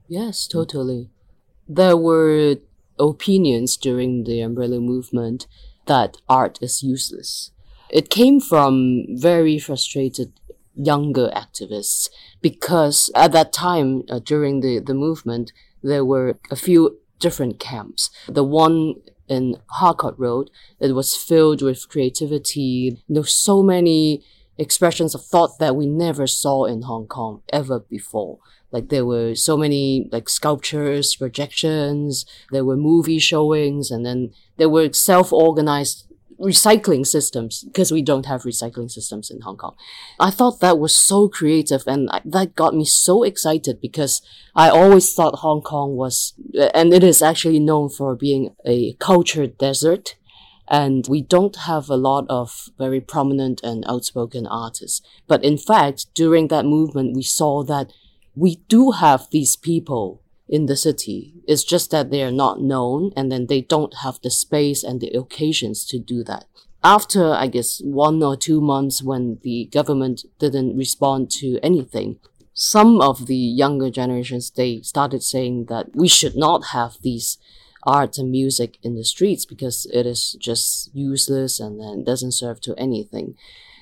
Yes, 0.09 0.47
totally. 0.47 1.11
There 1.67 1.95
were 1.95 2.55
opinions 2.97 3.77
during 3.77 4.23
the 4.23 4.41
umbrella 4.41 4.79
movement 4.79 5.45
that 5.85 6.17
art 6.27 6.57
is 6.61 6.81
useless. 6.81 7.51
It 7.91 8.09
came 8.09 8.41
from 8.41 9.05
very 9.09 9.59
frustrated 9.59 10.33
younger 10.73 11.29
activists 11.29 12.09
because 12.41 13.11
at 13.13 13.33
that 13.33 13.53
time 13.53 14.03
uh, 14.09 14.17
during 14.17 14.61
the, 14.61 14.79
the 14.79 14.95
movement 14.95 15.51
there 15.83 16.03
were 16.03 16.39
a 16.49 16.55
few 16.55 16.97
different 17.19 17.59
camps. 17.59 18.09
The 18.27 18.43
one 18.43 18.95
in 19.27 19.57
Harcourt 19.73 20.15
Road, 20.17 20.49
it 20.79 20.93
was 20.93 21.15
filled 21.15 21.61
with 21.61 21.87
creativity. 21.87 22.97
There 23.07 23.21
were 23.21 23.27
so 23.27 23.61
many 23.61 24.23
expressions 24.57 25.13
of 25.13 25.23
thought 25.23 25.59
that 25.59 25.75
we 25.75 25.85
never 25.85 26.25
saw 26.25 26.65
in 26.65 26.81
Hong 26.83 27.05
Kong 27.05 27.43
ever 27.53 27.79
before 27.79 28.39
Like 28.71 28.89
there 28.89 29.05
were 29.05 29.35
so 29.35 29.57
many 29.57 30.09
like 30.11 30.29
sculptures, 30.29 31.15
projections, 31.15 32.25
there 32.51 32.65
were 32.65 32.77
movie 32.77 33.19
showings, 33.19 33.91
and 33.91 34.05
then 34.05 34.31
there 34.57 34.69
were 34.69 34.93
self-organized 34.93 36.05
recycling 36.39 37.05
systems 37.05 37.63
because 37.65 37.91
we 37.91 38.01
don't 38.01 38.25
have 38.25 38.43
recycling 38.43 38.89
systems 38.89 39.29
in 39.29 39.41
Hong 39.41 39.57
Kong. 39.57 39.75
I 40.19 40.31
thought 40.31 40.61
that 40.61 40.79
was 40.79 40.95
so 40.95 41.27
creative 41.27 41.83
and 41.85 42.09
I, 42.09 42.21
that 42.23 42.55
got 42.55 42.73
me 42.73 42.85
so 42.85 43.23
excited 43.23 43.81
because 43.81 44.21
I 44.55 44.69
always 44.69 45.13
thought 45.13 45.39
Hong 45.39 45.61
Kong 45.61 45.95
was, 45.95 46.33
and 46.73 46.93
it 46.93 47.03
is 47.03 47.21
actually 47.21 47.59
known 47.59 47.89
for 47.89 48.15
being 48.15 48.55
a 48.65 48.93
culture 48.93 49.47
desert. 49.47 50.15
And 50.71 51.07
we 51.09 51.23
don't 51.23 51.55
have 51.55 51.89
a 51.89 51.97
lot 51.97 52.25
of 52.29 52.69
very 52.77 53.01
prominent 53.01 53.59
and 53.63 53.83
outspoken 53.87 54.45
artists. 54.45 55.01
But 55.27 55.43
in 55.43 55.57
fact, 55.57 56.05
during 56.13 56.49
that 56.49 56.63
movement, 56.63 57.15
we 57.15 57.23
saw 57.23 57.63
that 57.63 57.91
we 58.39 58.55
do 58.69 58.91
have 58.91 59.27
these 59.31 59.55
people 59.57 60.21
in 60.47 60.65
the 60.65 60.77
city. 60.77 61.33
It's 61.45 61.63
just 61.63 61.91
that 61.91 62.09
they 62.09 62.23
are 62.23 62.31
not 62.31 62.61
known 62.61 63.11
and 63.15 63.29
then 63.31 63.47
they 63.47 63.61
don't 63.61 63.95
have 64.03 64.19
the 64.23 64.31
space 64.31 64.81
and 64.83 65.01
the 65.01 65.09
occasions 65.09 65.85
to 65.87 65.99
do 65.99 66.23
that. 66.23 66.45
After, 66.81 67.33
I 67.33 67.47
guess, 67.47 67.81
one 67.83 68.23
or 68.23 68.37
two 68.37 68.61
months 68.61 69.03
when 69.03 69.39
the 69.43 69.65
government 69.65 70.23
didn't 70.39 70.77
respond 70.77 71.29
to 71.31 71.59
anything, 71.61 72.19
some 72.53 73.01
of 73.01 73.27
the 73.27 73.35
younger 73.35 73.89
generations, 73.89 74.49
they 74.51 74.81
started 74.81 75.21
saying 75.21 75.65
that 75.65 75.87
we 75.93 76.07
should 76.07 76.37
not 76.37 76.67
have 76.67 76.95
these 77.01 77.37
art 77.83 78.17
and 78.17 78.31
music 78.31 78.77
in 78.81 78.95
the 78.95 79.03
streets 79.03 79.45
because 79.45 79.85
it 79.93 80.05
is 80.05 80.37
just 80.39 80.89
useless 80.93 81.59
and 81.59 81.79
then 81.79 82.05
doesn't 82.05 82.31
serve 82.31 82.61
to 82.61 82.73
anything. 82.77 83.35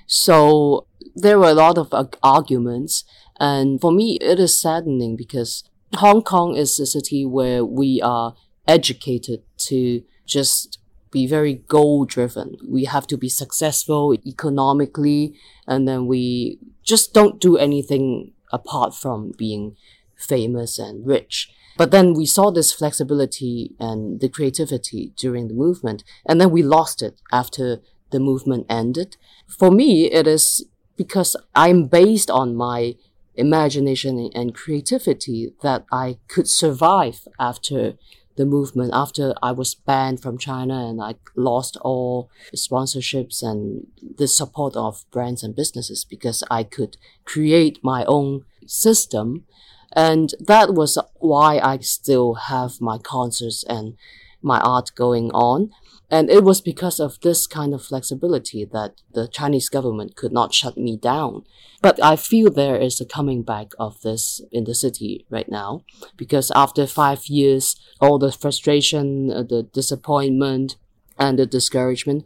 So 0.07 0.87
there 1.15 1.37
were 1.37 1.49
a 1.49 1.53
lot 1.53 1.77
of 1.77 1.93
arguments. 2.23 3.03
And 3.39 3.79
for 3.79 3.91
me, 3.91 4.17
it 4.21 4.39
is 4.39 4.59
saddening 4.59 5.15
because 5.15 5.63
Hong 5.95 6.21
Kong 6.21 6.55
is 6.55 6.79
a 6.79 6.85
city 6.85 7.25
where 7.25 7.63
we 7.63 8.01
are 8.01 8.35
educated 8.67 9.43
to 9.57 10.03
just 10.25 10.79
be 11.11 11.25
very 11.25 11.53
goal 11.67 12.05
driven. 12.05 12.57
We 12.67 12.85
have 12.85 13.07
to 13.07 13.17
be 13.17 13.29
successful 13.29 14.13
economically, 14.25 15.35
and 15.65 15.87
then 15.87 16.07
we 16.07 16.59
just 16.83 17.13
don't 17.13 17.39
do 17.39 17.57
anything 17.57 18.33
apart 18.51 18.93
from 18.93 19.33
being 19.37 19.75
famous 20.15 20.77
and 20.79 21.05
rich. 21.07 21.49
But 21.77 21.91
then 21.91 22.13
we 22.13 22.25
saw 22.25 22.49
this 22.51 22.73
flexibility 22.73 23.75
and 23.79 24.19
the 24.19 24.29
creativity 24.29 25.13
during 25.15 25.47
the 25.47 25.53
movement, 25.53 26.03
and 26.25 26.41
then 26.41 26.51
we 26.51 26.63
lost 26.63 27.01
it 27.01 27.21
after 27.31 27.81
the 28.11 28.19
movement 28.19 28.65
ended. 28.69 29.15
For 29.47 29.69
me, 29.69 30.11
it 30.11 30.27
is 30.27 30.65
because 30.97 31.35
I'm 31.55 31.85
based 31.85 32.31
on 32.31 32.55
my 32.55 32.95
imagination 33.37 34.29
and 34.33 34.55
creativity 34.55 35.53
that 35.61 35.85
I 35.91 36.17
could 36.27 36.47
survive 36.49 37.27
after 37.39 37.93
the 38.37 38.45
movement 38.45 38.91
after 38.93 39.33
I 39.41 39.51
was 39.51 39.75
banned 39.75 40.21
from 40.21 40.37
China 40.37 40.87
and 40.87 41.01
I 41.01 41.15
lost 41.35 41.75
all 41.81 42.29
sponsorships 42.55 43.41
and 43.41 43.87
the 44.17 44.27
support 44.27 44.75
of 44.75 45.05
brands 45.11 45.43
and 45.43 45.55
businesses 45.55 46.05
because 46.05 46.43
I 46.49 46.63
could 46.63 46.97
create 47.25 47.79
my 47.83 48.05
own 48.05 48.45
system. 48.65 49.45
And 49.91 50.33
that 50.39 50.73
was 50.73 50.97
why 51.15 51.59
I 51.59 51.79
still 51.79 52.35
have 52.35 52.79
my 52.79 52.99
concerts 52.99 53.63
and 53.67 53.95
my 54.41 54.59
art 54.59 54.91
going 54.95 55.31
on. 55.31 55.71
And 56.09 56.29
it 56.29 56.43
was 56.43 56.61
because 56.61 56.99
of 57.01 57.19
this 57.19 57.47
kind 57.47 57.73
of 57.73 57.83
flexibility 57.83 58.63
that 58.63 59.01
the 59.13 59.27
Chinese 59.27 59.67
government 59.67 60.15
could 60.15 60.31
not 60.31 60.53
shut 60.53 60.77
me 60.77 60.95
down. 60.95 61.43
But 61.81 62.01
I 62.01 62.15
feel 62.15 62.49
there 62.49 62.77
is 62.77 63.01
a 63.01 63.05
coming 63.05 63.43
back 63.43 63.71
of 63.77 64.01
this 64.01 64.41
in 64.51 64.63
the 64.63 64.73
city 64.73 65.25
right 65.29 65.49
now 65.49 65.83
because 66.15 66.49
after 66.55 66.87
five 66.87 67.25
years, 67.27 67.75
all 67.99 68.17
the 68.17 68.31
frustration, 68.31 69.31
uh, 69.31 69.43
the 69.43 69.63
disappointment, 69.63 70.77
and 71.19 71.37
the 71.37 71.45
discouragement, 71.45 72.23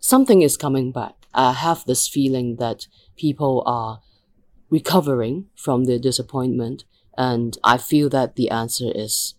something 0.00 0.42
is 0.42 0.56
coming 0.56 0.92
back. 0.92 1.14
I 1.34 1.52
have 1.52 1.84
this 1.84 2.08
feeling 2.08 2.56
that 2.56 2.86
people 3.16 3.62
are 3.66 4.00
recovering 4.70 5.46
from 5.54 5.84
their 5.84 5.98
disappointment. 5.98 6.84
And 7.16 7.56
I 7.64 7.78
feel 7.78 8.08
that 8.10 8.36
the 8.36 8.50
answer 8.50 8.90
is 8.94 9.34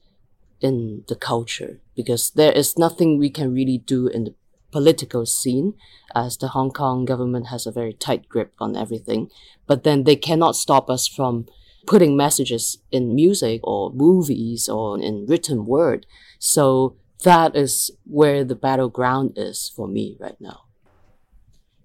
in 0.61 1.03
the 1.07 1.15
culture 1.15 1.79
because 1.95 2.31
there 2.31 2.51
is 2.51 2.77
nothing 2.77 3.17
we 3.17 3.29
can 3.29 3.53
really 3.53 3.77
do 3.77 4.07
in 4.07 4.23
the 4.25 4.33
political 4.71 5.25
scene 5.25 5.73
as 6.15 6.37
the 6.37 6.49
Hong 6.49 6.71
Kong 6.71 7.05
government 7.05 7.47
has 7.47 7.65
a 7.65 7.71
very 7.71 7.93
tight 7.93 8.29
grip 8.29 8.53
on 8.59 8.75
everything. 8.75 9.29
But 9.67 9.83
then 9.83 10.03
they 10.03 10.15
cannot 10.15 10.55
stop 10.55 10.89
us 10.89 11.07
from 11.07 11.47
putting 11.87 12.15
messages 12.15 12.77
in 12.91 13.15
music 13.15 13.61
or 13.63 13.91
movies 13.91 14.69
or 14.69 14.99
in 14.99 15.25
written 15.25 15.65
word. 15.65 16.05
So 16.37 16.95
that 17.23 17.55
is 17.55 17.91
where 18.05 18.43
the 18.43 18.55
battleground 18.55 19.33
is 19.35 19.71
for 19.75 19.87
me 19.87 20.17
right 20.19 20.39
now. 20.39 20.65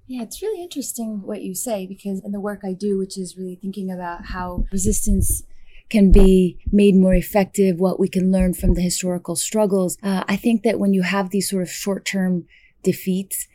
Yeah, 0.07 0.23
it's 0.23 0.43
really 0.43 0.63
interesting 0.63 1.23
what 1.23 1.43
you 1.43 1.55
say 1.55 1.87
because 1.87 2.21
in 2.23 2.33
the 2.33 2.41
work 2.41 2.61
I 2.63 2.75
do, 2.75 2.99
which 2.99 3.17
is 3.17 3.39
really 3.39 3.57
thinking 3.57 3.91
about 3.91 4.27
how 4.27 4.67
resistance 4.71 5.45
can 5.91 6.11
be 6.11 6.59
made 6.73 6.95
more 6.95 7.15
effective, 7.15 7.79
what 7.79 8.01
we 8.01 8.09
can 8.09 8.33
learn 8.33 8.55
from 8.55 8.75
the 8.75 8.83
historical 8.83 9.37
struggles. 9.37 9.97
Uh, 10.03 10.25
I 10.27 10.37
think 10.37 10.63
that 10.63 10.79
when 10.79 10.93
you 10.93 11.03
have 11.03 11.31
these 11.31 11.51
sort 11.51 11.63
of 11.63 11.71
short 11.71 12.05
term 12.05 12.47
defeats, 12.83 13.49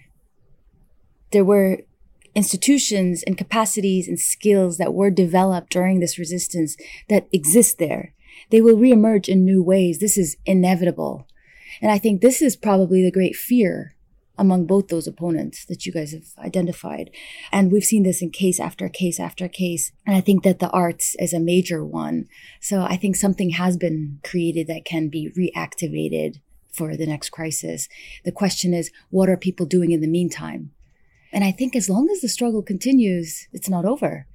there 1.32 1.46
were 1.46 1.80
institutions 2.36 3.24
and 3.24 3.38
capacities 3.38 4.08
and 4.08 4.20
skills 4.20 4.78
that 4.78 4.94
were 4.94 5.10
developed 5.10 5.72
during 5.72 6.00
this 6.00 6.20
resistance 6.20 6.78
that 7.10 7.28
exist 7.32 7.78
there. 7.80 8.14
They 8.52 8.62
will 8.62 8.78
reemerge 8.78 9.28
in 9.28 9.44
new 9.44 9.62
ways. 9.62 10.00
This 10.00 10.18
is 10.18 10.38
inevitable. 10.46 11.28
And 11.82 11.92
I 11.92 11.98
think 11.98 12.22
this 12.22 12.42
is 12.42 12.56
probably 12.56 13.04
the 13.04 13.12
great 13.12 13.36
fear 13.36 13.96
among 14.40 14.66
both 14.66 14.88
those 14.88 15.08
opponents 15.08 15.66
that 15.66 15.86
you 15.86 15.92
guys 15.92 16.14
have 16.14 16.26
identified. 16.38 17.12
And 17.52 17.72
we've 17.72 17.84
seen 17.84 18.04
this 18.04 18.22
in 18.22 18.32
case 18.32 18.60
after 18.60 18.90
case 18.90 19.20
after 19.20 19.48
case. 19.48 19.92
And 20.08 20.16
I 20.16 20.22
think 20.22 20.44
that 20.44 20.60
the 20.60 20.70
arts 20.70 21.16
is 21.20 21.34
a 21.34 21.40
major 21.40 21.84
one. 21.86 22.28
So 22.60 22.82
I 22.82 22.96
think 22.96 23.16
something 23.16 23.52
has 23.52 23.78
been 23.78 24.20
created 24.24 24.68
that 24.68 24.86
can 24.86 25.10
be 25.10 25.32
reactivated 25.38 26.40
for 26.72 26.96
the 26.96 27.06
next 27.06 27.30
crisis. 27.30 27.88
The 28.24 28.32
question 28.32 28.74
is, 28.74 28.92
what 29.10 29.30
are 29.30 29.38
people 29.38 29.66
doing 29.66 29.92
in 29.92 30.02
the 30.02 30.08
meantime? 30.08 30.72
And 31.32 31.44
I 31.44 31.52
think 31.52 31.76
as 31.76 31.90
long 31.90 32.10
as 32.10 32.22
the 32.22 32.30
struggle 32.30 32.64
continues, 32.64 33.48
it's 33.52 33.70
not 33.70 33.86
over. 33.86 34.26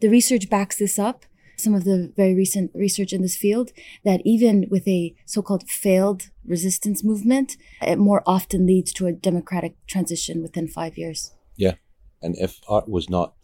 The 0.00 0.08
research 0.08 0.48
backs 0.48 0.78
this 0.78 0.98
up 0.98 1.26
some 1.60 1.74
of 1.74 1.84
the 1.84 2.12
very 2.16 2.34
recent 2.34 2.70
research 2.74 3.12
in 3.12 3.22
this 3.22 3.36
field 3.36 3.70
that 4.04 4.20
even 4.24 4.66
with 4.70 4.86
a 4.88 5.14
so-called 5.26 5.68
failed 5.68 6.30
resistance 6.44 7.04
movement, 7.04 7.56
it 7.82 7.98
more 7.98 8.22
often 8.26 8.66
leads 8.66 8.92
to 8.94 9.06
a 9.06 9.12
democratic 9.12 9.74
transition 9.86 10.42
within 10.42 10.66
five 10.68 10.98
years. 10.98 11.32
Yeah. 11.56 11.74
And 12.22 12.36
if 12.38 12.60
art 12.68 12.88
was 12.88 13.08
not 13.08 13.34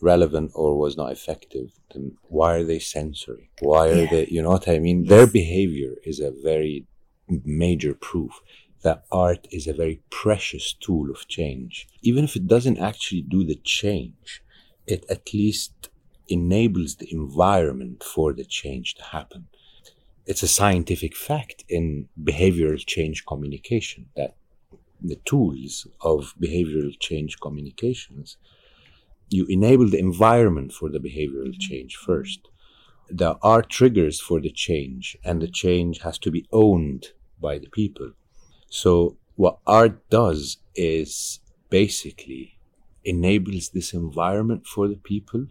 relevant 0.00 0.50
or 0.54 0.78
was 0.78 0.96
not 0.96 1.12
effective, 1.12 1.72
then 1.92 2.16
why 2.28 2.54
are 2.54 2.64
they 2.64 2.78
censoring? 2.78 3.48
Why 3.60 3.88
are 3.90 3.94
yeah. 3.94 4.10
they, 4.10 4.26
you 4.26 4.42
know 4.42 4.50
what 4.50 4.68
I 4.68 4.78
mean? 4.78 5.04
Yes. 5.04 5.10
Their 5.10 5.26
behavior 5.26 5.94
is 6.04 6.20
a 6.20 6.32
very 6.42 6.86
major 7.44 7.94
proof 7.94 8.40
that 8.82 9.04
art 9.12 9.46
is 9.50 9.66
a 9.66 9.74
very 9.74 10.00
precious 10.10 10.72
tool 10.72 11.10
of 11.10 11.28
change. 11.28 11.86
Even 12.02 12.24
if 12.24 12.34
it 12.34 12.46
doesn't 12.46 12.78
actually 12.78 13.22
do 13.22 13.44
the 13.44 13.60
change, 13.62 14.42
it 14.86 15.04
at 15.10 15.32
least 15.34 15.89
enables 16.30 16.96
the 16.96 17.12
environment 17.12 18.02
for 18.02 18.32
the 18.32 18.44
change 18.44 18.94
to 18.94 19.02
happen. 19.02 19.48
It's 20.26 20.42
a 20.42 20.48
scientific 20.48 21.16
fact 21.16 21.64
in 21.68 22.08
behavioral 22.22 22.78
change 22.86 23.26
communication 23.26 24.06
that 24.16 24.36
the 25.02 25.16
tools 25.16 25.86
of 26.02 26.34
behavioral 26.40 26.92
change 27.00 27.40
communications, 27.40 28.36
you 29.28 29.46
enable 29.48 29.88
the 29.88 29.98
environment 29.98 30.72
for 30.72 30.88
the 30.88 30.98
behavioral 30.98 31.48
mm-hmm. 31.48 31.68
change 31.68 31.96
first. 31.96 32.48
There 33.08 33.36
are 33.42 33.62
triggers 33.62 34.20
for 34.20 34.40
the 34.40 34.50
change, 34.50 35.16
and 35.24 35.42
the 35.42 35.48
change 35.48 36.00
has 36.02 36.18
to 36.20 36.30
be 36.30 36.46
owned 36.52 37.08
by 37.40 37.58
the 37.58 37.68
people. 37.68 38.12
So, 38.68 39.16
what 39.34 39.58
art 39.66 40.08
does 40.10 40.58
is 40.76 41.40
basically 41.70 42.58
enables 43.04 43.70
this 43.70 43.92
environment 43.92 44.66
for 44.66 44.86
the 44.86 44.96
people 44.96 45.46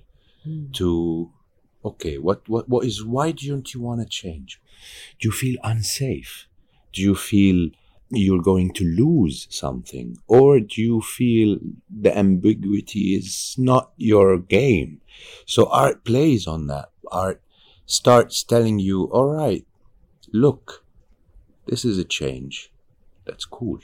mm. 0.47 0.73
to 0.73 1.31
okay 1.83 2.17
what 2.17 2.47
what 2.49 2.67
what 2.67 2.85
is 2.85 3.03
why 3.03 3.31
don't 3.31 3.73
you 3.73 3.81
want 3.81 4.01
to 4.01 4.07
change? 4.07 4.61
Do 5.19 5.27
you 5.27 5.31
feel 5.31 5.57
unsafe? 5.63 6.47
Do 6.93 7.01
you 7.01 7.15
feel 7.15 7.69
you're 8.11 8.41
going 8.41 8.73
to 8.73 8.83
lose 8.83 9.47
something? 9.51 10.17
Or 10.27 10.59
do 10.59 10.81
you 10.81 11.01
feel 11.01 11.57
the 11.89 12.17
ambiguity 12.17 13.15
is 13.15 13.55
not 13.57 13.91
your 13.97 14.39
game? 14.39 15.01
So 15.45 15.67
art 15.67 16.03
plays 16.03 16.47
on 16.47 16.67
that. 16.67 16.89
Art 17.11 17.41
starts 17.85 18.43
telling 18.43 18.79
you 18.79 19.05
all 19.05 19.27
right 19.27 19.65
look 20.33 20.85
this 21.65 21.85
is 21.85 21.97
a 21.97 22.03
change. 22.03 22.71
That's 23.25 23.45
cool. 23.45 23.79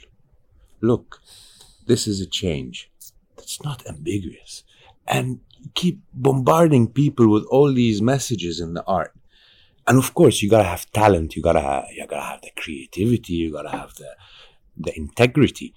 Look 0.80 1.20
this 1.86 2.06
is 2.06 2.20
a 2.20 2.26
change. 2.26 2.90
That's 3.36 3.62
not 3.62 3.86
ambiguous 3.86 4.64
and 5.06 5.40
keep 5.74 6.00
bombarding 6.12 6.88
people 6.88 7.28
with 7.28 7.44
all 7.50 7.72
these 7.72 8.00
messages 8.02 8.60
in 8.60 8.74
the 8.74 8.84
art. 8.84 9.12
And 9.86 9.98
of 9.98 10.14
course, 10.14 10.42
you 10.42 10.50
gotta 10.50 10.68
have 10.68 10.90
talent. 10.92 11.36
You 11.36 11.42
gotta 11.42 11.60
have, 11.60 11.86
you 11.92 12.06
gotta 12.06 12.22
have 12.22 12.42
the 12.42 12.50
creativity. 12.56 13.34
You 13.34 13.52
gotta 13.52 13.70
have 13.70 13.94
the 13.94 14.16
the 14.76 14.96
integrity 14.96 15.74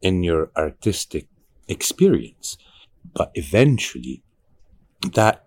in 0.00 0.22
your 0.22 0.50
artistic 0.56 1.26
experience. 1.68 2.56
But 3.14 3.30
eventually, 3.34 4.22
that 5.12 5.44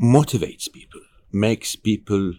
motivates 0.00 0.70
people, 0.70 1.00
makes 1.32 1.76
people 1.76 2.34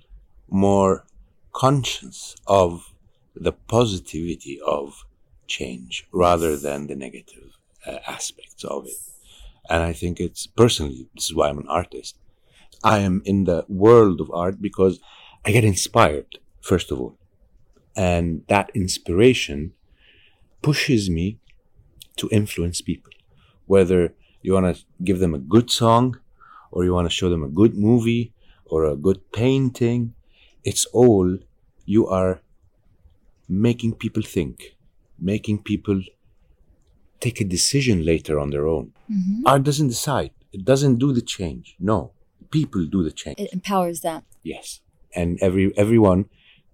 more 0.49 1.05
conscious 1.51 2.35
of 2.47 2.93
the 3.35 3.51
positivity 3.51 4.59
of 4.65 5.05
change 5.47 6.07
rather 6.11 6.55
than 6.57 6.87
the 6.87 6.95
negative 6.95 7.57
uh, 7.85 7.97
aspects 8.07 8.63
of 8.63 8.85
it. 8.85 8.97
And 9.69 9.83
I 9.83 9.93
think 9.93 10.19
it's 10.19 10.47
personally, 10.47 11.07
this 11.15 11.25
is 11.25 11.35
why 11.35 11.49
I'm 11.49 11.59
an 11.59 11.67
artist. 11.67 12.17
I 12.83 12.99
am 12.99 13.21
in 13.25 13.43
the 13.45 13.65
world 13.67 14.21
of 14.21 14.31
art 14.31 14.61
because 14.61 14.99
I 15.45 15.51
get 15.51 15.63
inspired, 15.63 16.39
first 16.61 16.91
of 16.91 16.99
all. 16.99 17.17
And 17.95 18.43
that 18.47 18.69
inspiration 18.73 19.73
pushes 20.61 21.09
me 21.09 21.39
to 22.17 22.29
influence 22.31 22.81
people. 22.81 23.11
Whether 23.65 24.13
you 24.41 24.53
want 24.53 24.75
to 24.75 24.83
give 25.03 25.19
them 25.19 25.33
a 25.33 25.39
good 25.39 25.69
song 25.71 26.19
or 26.71 26.83
you 26.83 26.93
want 26.93 27.07
to 27.09 27.15
show 27.15 27.29
them 27.29 27.43
a 27.43 27.49
good 27.49 27.75
movie 27.75 28.33
or 28.65 28.85
a 28.85 28.95
good 28.95 29.31
painting, 29.31 30.13
it's 30.63 30.85
all 30.87 31.37
you 31.85 32.07
are 32.07 32.41
making 33.49 33.93
people 33.95 34.23
think, 34.23 34.75
making 35.19 35.63
people 35.63 36.01
take 37.19 37.41
a 37.41 37.45
decision 37.45 38.05
later 38.05 38.39
on 38.39 38.49
their 38.49 38.67
own. 38.67 38.93
Mm-hmm. 39.11 39.47
Art 39.47 39.63
doesn't 39.63 39.87
decide. 39.87 40.31
It 40.51 40.65
doesn't 40.65 40.97
do 40.97 41.13
the 41.13 41.21
change. 41.21 41.75
No, 41.79 42.11
people 42.51 42.85
do 42.85 43.03
the 43.03 43.11
change. 43.11 43.39
It 43.39 43.53
empowers 43.53 44.01
that. 44.01 44.23
Yes, 44.43 44.81
and 45.15 45.37
every 45.41 45.75
everyone 45.77 46.25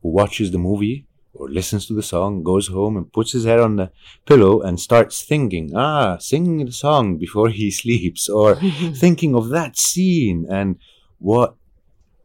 who 0.01 0.09
watches 0.09 0.51
the 0.51 0.57
movie 0.57 1.07
or 1.33 1.49
listens 1.49 1.87
to 1.87 1.93
the 1.93 2.03
song 2.03 2.43
goes 2.43 2.67
home 2.67 2.95
and 2.95 3.11
puts 3.11 3.31
his 3.31 3.45
head 3.45 3.59
on 3.59 3.75
the 3.75 3.91
pillow 4.25 4.61
and 4.61 4.79
starts 4.79 5.23
thinking, 5.23 5.71
ah, 5.75 6.17
singing 6.17 6.65
the 6.65 6.71
song 6.71 7.17
before 7.17 7.49
he 7.49 7.71
sleeps, 7.81 8.29
or 8.29 8.55
thinking 8.95 9.35
of 9.35 9.49
that 9.49 9.77
scene 9.77 10.45
and 10.49 10.77
what 11.19 11.55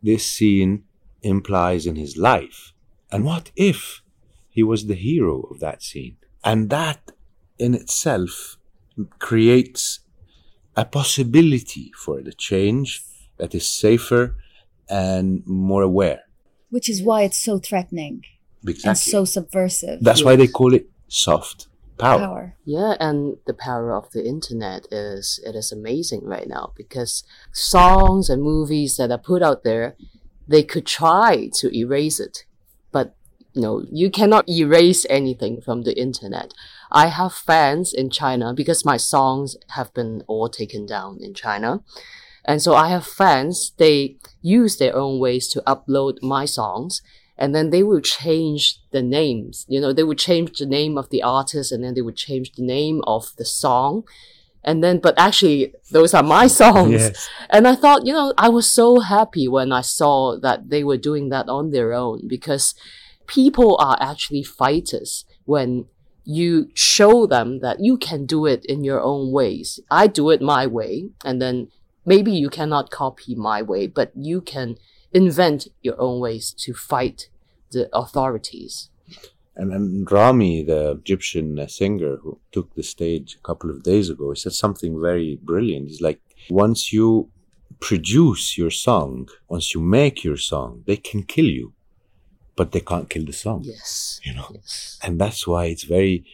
this 0.02 0.26
scene 0.26 0.85
implies 1.22 1.87
in 1.87 1.96
his 1.96 2.16
life, 2.16 2.72
and 3.11 3.24
what 3.24 3.50
if 3.57 4.02
he 4.50 4.62
was 4.62 4.87
the 4.87 4.94
hero 4.94 5.42
of 5.50 5.61
that 5.61 5.83
scene, 5.83 6.16
and 6.44 6.70
that 6.70 7.12
in 7.58 7.74
itself 7.74 8.56
creates 9.18 10.00
a 10.76 10.84
possibility 10.84 11.92
for 11.96 12.22
the 12.22 12.32
change 12.32 13.02
that 13.38 13.54
is 13.54 13.68
safer 13.68 14.36
and 14.88 15.46
more 15.46 15.82
aware. 15.82 16.22
Which 16.70 16.88
is 16.88 17.02
why 17.02 17.22
it's 17.22 17.38
so 17.38 17.58
threatening 17.58 18.24
and 18.84 18.96
so 18.96 19.24
subversive. 19.24 20.00
That's 20.02 20.22
why 20.22 20.36
they 20.36 20.46
call 20.46 20.74
it 20.74 20.88
soft 21.08 21.68
power. 21.98 22.18
power. 22.18 22.56
Yeah, 22.64 22.94
and 23.00 23.36
the 23.46 23.54
power 23.54 23.94
of 23.94 24.10
the 24.12 24.24
internet 24.24 24.86
is 24.90 25.40
it 25.44 25.54
is 25.54 25.72
amazing 25.72 26.24
right 26.24 26.48
now 26.48 26.72
because 26.76 27.24
songs 27.52 28.28
and 28.28 28.42
movies 28.42 28.96
that 28.96 29.10
are 29.10 29.18
put 29.18 29.42
out 29.42 29.64
there, 29.64 29.96
they 30.46 30.62
could 30.62 30.86
try 30.86 31.50
to 31.54 31.76
erase 31.76 32.20
it, 32.20 32.44
but 32.92 33.16
you 33.52 33.62
know 33.62 33.84
you 33.90 34.10
cannot 34.10 34.48
erase 34.48 35.06
anything 35.10 35.60
from 35.60 35.82
the 35.82 35.98
internet. 35.98 36.54
I 36.90 37.09
have 37.09 37.35
fans 37.35 37.92
in 37.92 38.11
China 38.11 38.55
because 38.55 38.85
my 38.85 38.96
songs 38.96 39.57
have 39.70 39.92
been 39.94 40.22
all 40.27 40.48
taken 40.48 40.87
down 40.87 41.18
in 41.20 41.35
China. 41.35 41.83
And 42.44 42.62
so 42.62 42.74
I 42.74 42.88
have 42.88 43.07
fans, 43.07 43.72
they 43.77 44.16
use 44.40 44.79
their 44.79 44.96
own 44.96 45.18
ways 45.18 45.48
to 45.48 45.62
upload 45.66 46.22
my 46.22 46.46
songs 46.46 47.03
and 47.37 47.55
then 47.55 47.70
they 47.70 47.83
will 47.83 48.01
change 48.01 48.81
the 48.90 49.03
names. 49.03 49.64
You 49.68 49.81
know, 49.81 49.92
they 49.92 50.03
would 50.03 50.18
change 50.18 50.59
the 50.59 50.66
name 50.66 50.98
of 50.98 51.11
the 51.11 51.22
artist 51.22 51.70
and 51.70 51.85
then 51.85 51.94
they 51.94 52.03
would 52.03 52.16
change 52.16 52.53
the 52.53 52.64
name 52.64 53.01
of 53.07 53.35
the 53.37 53.44
song. 53.44 54.05
And 54.64 54.83
then, 54.83 54.98
but 54.98 55.14
actually, 55.16 55.72
those 55.92 56.14
are 56.14 56.22
my 56.22 56.46
songs. 56.62 56.92
Yes. 56.92 57.29
And 57.48 57.68
I 57.68 57.77
thought, 57.77 58.07
you 58.07 58.12
know, 58.12 58.35
I 58.37 58.48
was 58.48 58.68
so 58.68 59.01
happy 59.01 59.46
when 59.46 59.70
I 59.70 59.83
saw 59.83 60.37
that 60.40 60.70
they 60.70 60.83
were 60.83 60.96
doing 60.96 61.29
that 61.29 61.48
on 61.48 61.70
their 61.70 61.92
own 61.92 62.27
because 62.27 62.74
people 63.27 63.77
are 63.79 63.96
actually 64.01 64.42
fighters 64.42 65.24
when 65.44 65.87
you 66.30 66.68
show 66.74 67.26
them 67.26 67.60
that 67.60 67.80
you 67.80 67.96
can 67.96 68.26
do 68.26 68.44
it 68.44 68.62
in 68.66 68.84
your 68.84 69.00
own 69.00 69.32
ways. 69.32 69.80
I 69.90 70.06
do 70.06 70.28
it 70.28 70.42
my 70.42 70.66
way, 70.66 71.08
and 71.24 71.40
then 71.40 71.68
maybe 72.04 72.30
you 72.32 72.50
cannot 72.50 72.90
copy 72.90 73.34
my 73.34 73.62
way, 73.62 73.86
but 73.86 74.12
you 74.14 74.42
can 74.42 74.76
invent 75.10 75.68
your 75.80 75.98
own 75.98 76.20
ways 76.20 76.52
to 76.58 76.74
fight 76.74 77.30
the 77.70 77.88
authorities. 77.96 78.90
And, 79.56 79.72
and 79.72 80.12
Rami, 80.12 80.62
the 80.64 80.98
Egyptian 81.00 81.58
uh, 81.58 81.66
singer 81.66 82.16
who 82.16 82.38
took 82.52 82.74
the 82.74 82.82
stage 82.82 83.38
a 83.38 83.46
couple 83.46 83.70
of 83.70 83.82
days 83.82 84.10
ago, 84.10 84.30
he 84.30 84.38
said 84.38 84.52
something 84.52 85.00
very 85.00 85.38
brilliant. 85.42 85.88
He's 85.88 86.02
like, 86.02 86.20
once 86.50 86.92
you 86.92 87.30
produce 87.80 88.58
your 88.58 88.70
song, 88.70 89.30
once 89.48 89.72
you 89.74 89.80
make 89.80 90.22
your 90.22 90.36
song, 90.36 90.82
they 90.86 90.98
can 90.98 91.22
kill 91.22 91.46
you, 91.46 91.72
but 92.58 92.72
they 92.72 92.80
can't 92.80 93.08
kill 93.08 93.24
the 93.24 93.32
song. 93.32 93.62
Yes. 93.64 94.20
You 94.24 94.34
know? 94.34 94.48
Yes. 94.52 94.98
And 95.04 95.18
that's 95.18 95.46
why 95.46 95.66
it's 95.66 95.84
very 95.84 96.24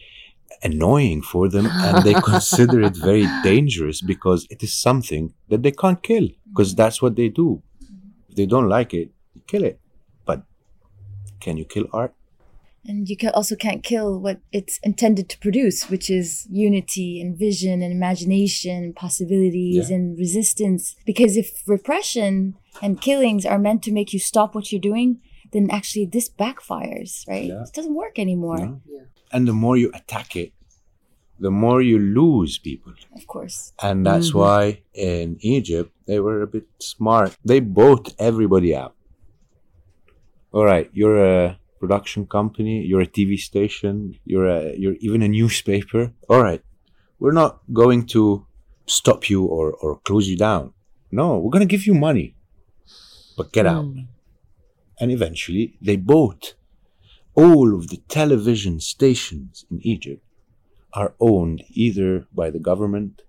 annoying 0.63 1.21
for 1.21 1.47
them 1.47 1.67
and 1.67 2.03
they 2.03 2.15
consider 2.15 2.81
it 2.81 2.97
very 2.97 3.27
dangerous 3.43 4.01
because 4.01 4.47
it 4.49 4.63
is 4.63 4.73
something 4.73 5.33
that 5.49 5.61
they 5.61 5.71
can't 5.71 6.01
kill 6.01 6.27
because 6.49 6.71
mm-hmm. 6.71 6.81
that's 6.81 6.99
what 7.01 7.15
they 7.15 7.29
do. 7.29 7.61
If 8.29 8.35
they 8.35 8.47
don't 8.47 8.67
like 8.67 8.93
it, 8.93 9.11
kill 9.45 9.63
it. 9.63 9.79
But 10.25 10.41
can 11.39 11.57
you 11.57 11.65
kill 11.65 11.85
art? 11.93 12.13
And 12.87 13.07
you 13.09 13.17
can 13.17 13.29
also 13.29 13.55
can't 13.55 13.83
kill 13.83 14.19
what 14.19 14.39
it's 14.51 14.79
intended 14.83 15.29
to 15.29 15.39
produce, 15.39 15.89
which 15.89 16.09
is 16.09 16.47
unity 16.51 17.19
and 17.21 17.37
vision 17.37 17.81
and 17.83 17.91
imagination, 17.91 18.93
possibilities 18.93 19.89
Yeah. 19.89 19.97
and 19.97 20.17
resistance. 20.17 20.95
Because 21.05 21.37
if 21.37 21.47
repression 21.67 22.55
and 22.81 23.01
killings 23.01 23.45
are 23.45 23.59
meant 23.59 23.81
to 23.83 23.91
make 23.91 24.13
you 24.13 24.19
stop 24.19 24.53
what 24.55 24.71
you're 24.71 24.89
doing, 24.91 25.19
then 25.55 25.65
actually 25.71 26.05
this 26.05 26.27
backfires, 26.43 27.11
right? 27.31 27.47
Yeah. 27.51 27.63
It 27.63 27.73
doesn't 27.73 27.95
work 28.03 28.19
anymore, 28.19 28.59
No? 28.59 28.81
Yeah. 28.95 29.05
And 29.33 29.47
the 29.47 29.53
more 29.63 29.75
you 29.77 29.89
attack 29.99 30.35
it, 30.35 30.51
the 31.39 31.51
more 31.51 31.81
you 31.81 31.97
lose 31.99 32.57
people. 32.69 32.93
of 33.19 33.23
course. 33.33 33.57
And 33.87 34.05
that's 34.05 34.29
Mhm. 34.31 34.39
why 34.41 34.59
in 34.93 35.37
Egypt, 35.55 35.89
they 36.07 36.19
were 36.25 36.39
a 36.47 36.47
bit 36.55 36.67
smart. 36.79 37.29
They 37.51 37.59
bought 37.79 38.05
everybody 38.29 38.71
out. 38.81 38.93
All 40.55 40.65
right, 40.71 40.87
you're 40.93 41.19
a 41.35 41.59
production 41.79 42.25
company, 42.37 42.75
you're 42.89 43.01
a 43.09 43.11
TV 43.17 43.31
station, 43.51 43.95
you're 44.31 44.47
a, 44.57 44.59
you're 44.81 44.97
even 45.07 45.21
a 45.21 45.27
newspaper. 45.27 46.13
All 46.29 46.41
right, 46.47 46.61
we're 47.19 47.33
not 47.43 47.59
going 47.81 48.05
to 48.15 48.45
stop 48.87 49.29
you 49.29 49.43
or, 49.43 49.65
or 49.83 49.99
close 50.07 50.25
you 50.31 50.37
down. 50.37 50.63
No, 51.11 51.25
we're 51.39 51.51
going 51.55 51.67
to 51.67 51.73
give 51.75 51.85
you 51.89 51.93
money, 51.93 52.27
but 53.37 53.51
get 53.51 53.65
out. 53.65 53.85
And 54.99 55.11
eventually, 55.11 55.77
they 55.81 55.97
bought 55.97 56.55
all 57.33 57.75
of 57.75 57.89
the 57.89 57.97
television 58.07 58.79
stations 58.79 59.65
in 59.69 59.81
Egypt 59.81 60.21
are 60.93 61.13
owned 61.19 61.61
either 61.69 62.25
by 62.33 62.49
the 62.49 62.59
government 62.59 63.21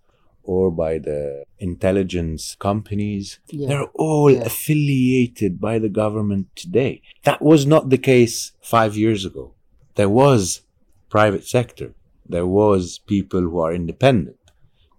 or 0.44 0.70
by 0.70 0.96
the 0.98 1.42
intelligence 1.58 2.54
companies. 2.60 3.40
Yeah. 3.50 3.66
They're 3.68 3.90
all 3.94 4.30
Yeah. 4.30 4.44
affiliated 4.44 5.60
by 5.60 5.80
the 5.80 5.88
government 5.88 6.46
today. 6.54 7.02
That 7.24 7.42
was 7.42 7.66
not 7.66 7.90
the 7.90 7.98
case 7.98 8.52
five 8.62 8.96
years 8.96 9.24
ago. 9.24 9.54
There 9.96 10.08
was 10.08 10.62
private 11.08 11.44
sector. 11.44 11.94
There 12.28 12.46
was 12.46 13.00
people 13.14 13.40
who 13.40 13.58
are 13.58 13.74
independent 13.74 14.38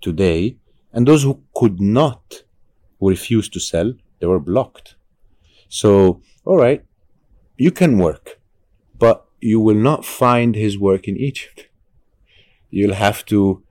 today. 0.01 0.57
And 0.91 1.07
those 1.07 1.23
who 1.23 1.41
could 1.55 1.79
not, 1.79 2.43
who 2.99 3.09
refused 3.09 3.53
to 3.53 3.61
sell, 3.61 3.93
they 4.19 4.27
were 4.27 4.39
blocked. 4.41 4.95
So, 5.69 6.21
all 6.45 6.57
right, 6.57 6.83
you 7.57 7.71
can 7.71 7.97
work, 7.97 8.39
but 8.97 9.25
you 9.41 9.59
will 9.59 9.75
not 9.75 10.05
find 10.05 10.55
his 10.55 10.77
work 10.79 11.07
in 11.07 11.17
Egypt. 11.17 11.67
You'll 12.69 12.95
have 12.95 13.25
to 13.25 13.63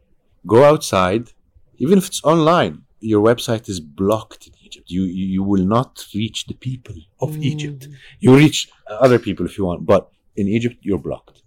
go 0.47 0.65
outside, 0.65 1.33
even 1.79 1.99
if 1.99 2.07
it's 2.07 2.23
online. 2.25 2.83
Your 3.01 3.23
website 3.23 3.69
is 3.69 3.79
blocked 3.81 4.47
in 4.47 4.55
Egypt. 4.65 4.91
You 4.91 5.03
you, 5.05 5.43
will 5.43 5.65
not 5.65 6.07
reach 6.15 6.47
the 6.47 6.55
people 6.55 6.97
of 7.21 7.31
Mm. 7.33 7.43
Egypt. 7.43 7.89
You 8.21 8.35
reach 8.37 8.69
other 8.89 9.19
people 9.19 9.45
if 9.47 9.59
you 9.59 9.65
want, 9.67 9.85
but 9.87 10.11
in 10.35 10.49
Egypt 10.49 10.79
you're 10.83 10.99
blocked. 11.09 11.43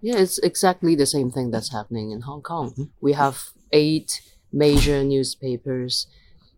Yeah, 0.00 0.16
it's 0.18 0.38
exactly 0.38 0.94
the 0.94 1.06
same 1.06 1.30
thing 1.30 1.50
that's 1.50 1.72
happening 1.72 2.10
in 2.10 2.22
Hong 2.22 2.42
Kong. 2.42 2.90
We 3.00 3.12
have 3.14 3.50
eight 3.72 4.20
major 4.52 5.04
newspapers. 5.04 6.06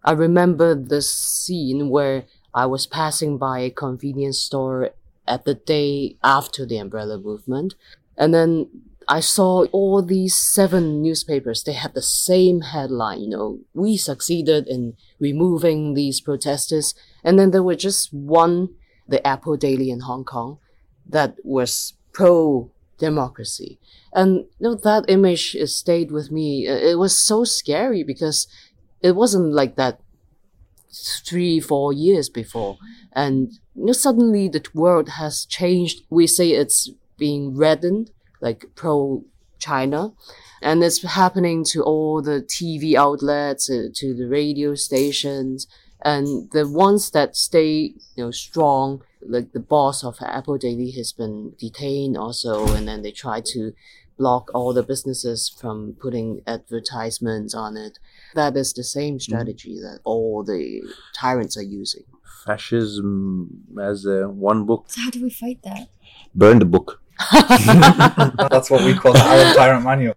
I 0.03 0.12
remember 0.12 0.75
the 0.75 1.03
scene 1.03 1.89
where 1.89 2.25
I 2.55 2.67
was 2.67 2.87
passing 2.87 3.37
by 3.37 3.61
a 3.61 3.71
convenience 3.71 4.39
store 4.39 4.91
at 5.27 5.45
the 5.45 5.55
day 5.55 6.17
after 6.23 6.65
the 6.65 6.79
umbrella 6.79 7.19
movement. 7.19 7.75
And 8.17 8.33
then 8.33 8.69
I 9.09 9.21
saw 9.21 9.65
all 9.67 10.03
these 10.03 10.35
seven 10.35 11.03
newspapers, 11.03 11.63
they 11.63 11.73
had 11.73 11.95
the 11.95 12.03
same 12.03 12.63
headline, 12.63 13.21
you 13.21 13.29
know, 13.29 13.59
we 13.75 13.97
succeeded 13.97 14.67
in 14.67 14.97
removing 15.19 15.95
these 15.95 16.21
protesters. 16.21 16.95
And 17.23 17.39
then 17.39 17.51
there 17.51 17.63
was 17.63 17.79
just 17.79 18.15
one, 18.15 18.71
the 19.07 19.27
Apple 19.27 19.57
Daily 19.57 19.91
in 19.91 20.01
Hong 20.01 20.25
Kong, 20.25 20.59
that 21.07 21.37
was 21.45 21.95
pro 22.13 22.71
democracy. 22.99 23.79
And 24.13 24.47
you 24.59 24.61
know, 24.61 24.75
that 24.77 25.05
image 25.09 25.57
stayed 25.67 26.11
with 26.11 26.31
me. 26.31 26.67
It 26.67 26.99
was 26.99 27.19
so 27.19 27.45
scary 27.45 28.05
because 28.05 28.47
it 29.03 29.13
wasn't 29.13 29.53
like 29.53 29.77
that 29.77 30.01
three, 31.27 31.61
four 31.61 31.93
years 31.93 32.29
before. 32.29 32.79
And 33.13 33.53
you 33.75 33.87
know, 33.87 33.93
suddenly 33.93 34.49
the 34.49 34.65
world 34.75 35.11
has 35.11 35.45
changed. 35.45 36.03
We 36.11 36.27
say 36.27 36.51
it's 36.51 36.91
being 37.19 37.57
reddened, 37.57 38.11
like 38.41 38.67
pro 38.75 39.25
China. 39.59 40.13
And 40.63 40.83
it's 40.83 41.03
happening 41.03 41.65
to 41.73 41.83
all 41.83 42.23
the 42.23 42.41
TV 42.41 42.95
outlets, 42.95 43.69
uh, 43.71 43.89
to 43.95 44.15
the 44.15 44.27
radio 44.27 44.75
stations. 44.75 45.67
And 46.03 46.51
the 46.53 46.69
ones 46.69 47.11
that 47.11 47.37
stay, 47.37 47.95
you 48.17 48.25
know, 48.25 48.31
strong, 48.31 49.03
like 49.27 49.53
the 49.53 49.61
boss 49.61 50.05
of 50.05 50.19
Apple 50.21 50.59
Daily 50.59 50.91
has 50.93 51.13
been 51.13 51.55
detained 51.59 52.17
also. 52.17 52.75
And 52.75 52.87
then 52.89 53.03
they 53.03 53.11
try 53.11 53.41
to 53.53 53.73
block 54.19 54.51
all 54.55 54.73
the 54.73 54.83
businesses 54.83 55.49
from 55.49 55.97
putting 56.01 56.43
advertisements 56.47 57.55
on 57.55 57.77
it. 57.77 57.99
That 58.35 58.57
is 58.57 58.72
the 58.72 58.85
same 58.85 59.18
strategy 59.20 59.74
that 59.80 60.01
all 60.05 60.43
the 60.45 60.82
tyrants 61.14 61.57
are 61.57 61.62
using. 61.62 62.05
Fascism 62.47 63.64
as 63.80 64.05
a 64.07 64.28
one 64.28 64.64
book. 64.66 64.85
So 64.89 65.01
how 65.03 65.11
do 65.11 65.22
we 65.22 65.30
fight 65.30 65.61
that? 65.64 65.89
Burn 66.35 66.59
the 66.59 66.64
book. 66.66 67.01
That's 67.32 68.70
what 68.70 68.85
we 68.85 68.95
call 68.95 69.12
the 69.12 69.20
Arab 69.20 69.57
Tyrant 69.57 69.85
Manual. 69.85 70.14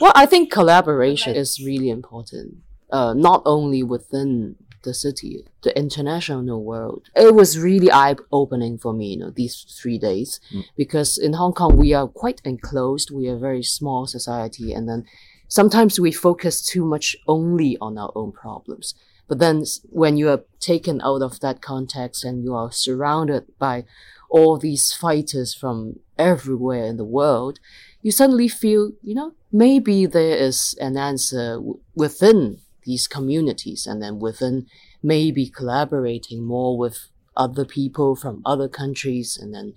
Well, 0.00 0.12
I 0.14 0.26
think 0.26 0.50
collaboration 0.52 1.34
is 1.34 1.60
really 1.64 1.90
important, 1.90 2.56
uh, 2.90 3.14
not 3.14 3.42
only 3.46 3.82
within 3.82 4.56
the 4.82 4.92
city, 4.92 5.46
the 5.62 5.76
international 5.78 6.62
world. 6.62 7.08
It 7.16 7.34
was 7.34 7.58
really 7.58 7.90
eye 7.90 8.16
opening 8.30 8.76
for 8.76 8.92
me, 8.92 9.12
you 9.12 9.18
know, 9.18 9.30
these 9.30 9.64
three 9.80 9.98
days, 9.98 10.40
Mm. 10.52 10.64
because 10.76 11.16
in 11.16 11.32
Hong 11.34 11.54
Kong 11.54 11.76
we 11.76 11.94
are 11.94 12.06
quite 12.06 12.40
enclosed. 12.44 13.10
We 13.10 13.28
are 13.30 13.36
a 13.36 13.38
very 13.38 13.62
small 13.62 14.06
society, 14.06 14.74
and 14.74 14.86
then 14.88 15.04
sometimes 15.48 16.00
we 16.00 16.12
focus 16.12 16.64
too 16.64 16.84
much 16.84 17.16
only 17.26 17.76
on 17.80 17.98
our 17.98 18.12
own 18.14 18.32
problems. 18.32 18.94
But 19.26 19.38
then 19.38 19.64
when 19.90 20.16
you 20.16 20.28
are 20.28 20.44
taken 20.60 21.00
out 21.02 21.22
of 21.22 21.40
that 21.40 21.62
context 21.62 22.24
and 22.24 22.42
you 22.44 22.54
are 22.54 22.70
surrounded 22.70 23.46
by 23.58 23.84
all 24.28 24.58
these 24.58 24.92
fighters 24.92 25.54
from 25.54 26.00
everywhere 26.18 26.84
in 26.84 26.96
the 26.96 27.04
world, 27.04 27.58
you 28.02 28.10
suddenly 28.10 28.48
feel, 28.48 28.92
you 29.02 29.14
know, 29.14 29.32
maybe 29.50 30.06
there 30.06 30.36
is 30.36 30.76
an 30.80 30.96
answer 30.96 31.54
w- 31.54 31.80
within 31.94 32.58
these 32.84 33.06
communities 33.06 33.86
and 33.86 34.02
then 34.02 34.18
within 34.18 34.66
maybe 35.02 35.48
collaborating 35.48 36.44
more 36.44 36.76
with 36.76 37.08
other 37.36 37.64
people 37.64 38.14
from 38.14 38.42
other 38.44 38.68
countries 38.68 39.38
and 39.40 39.54
then 39.54 39.74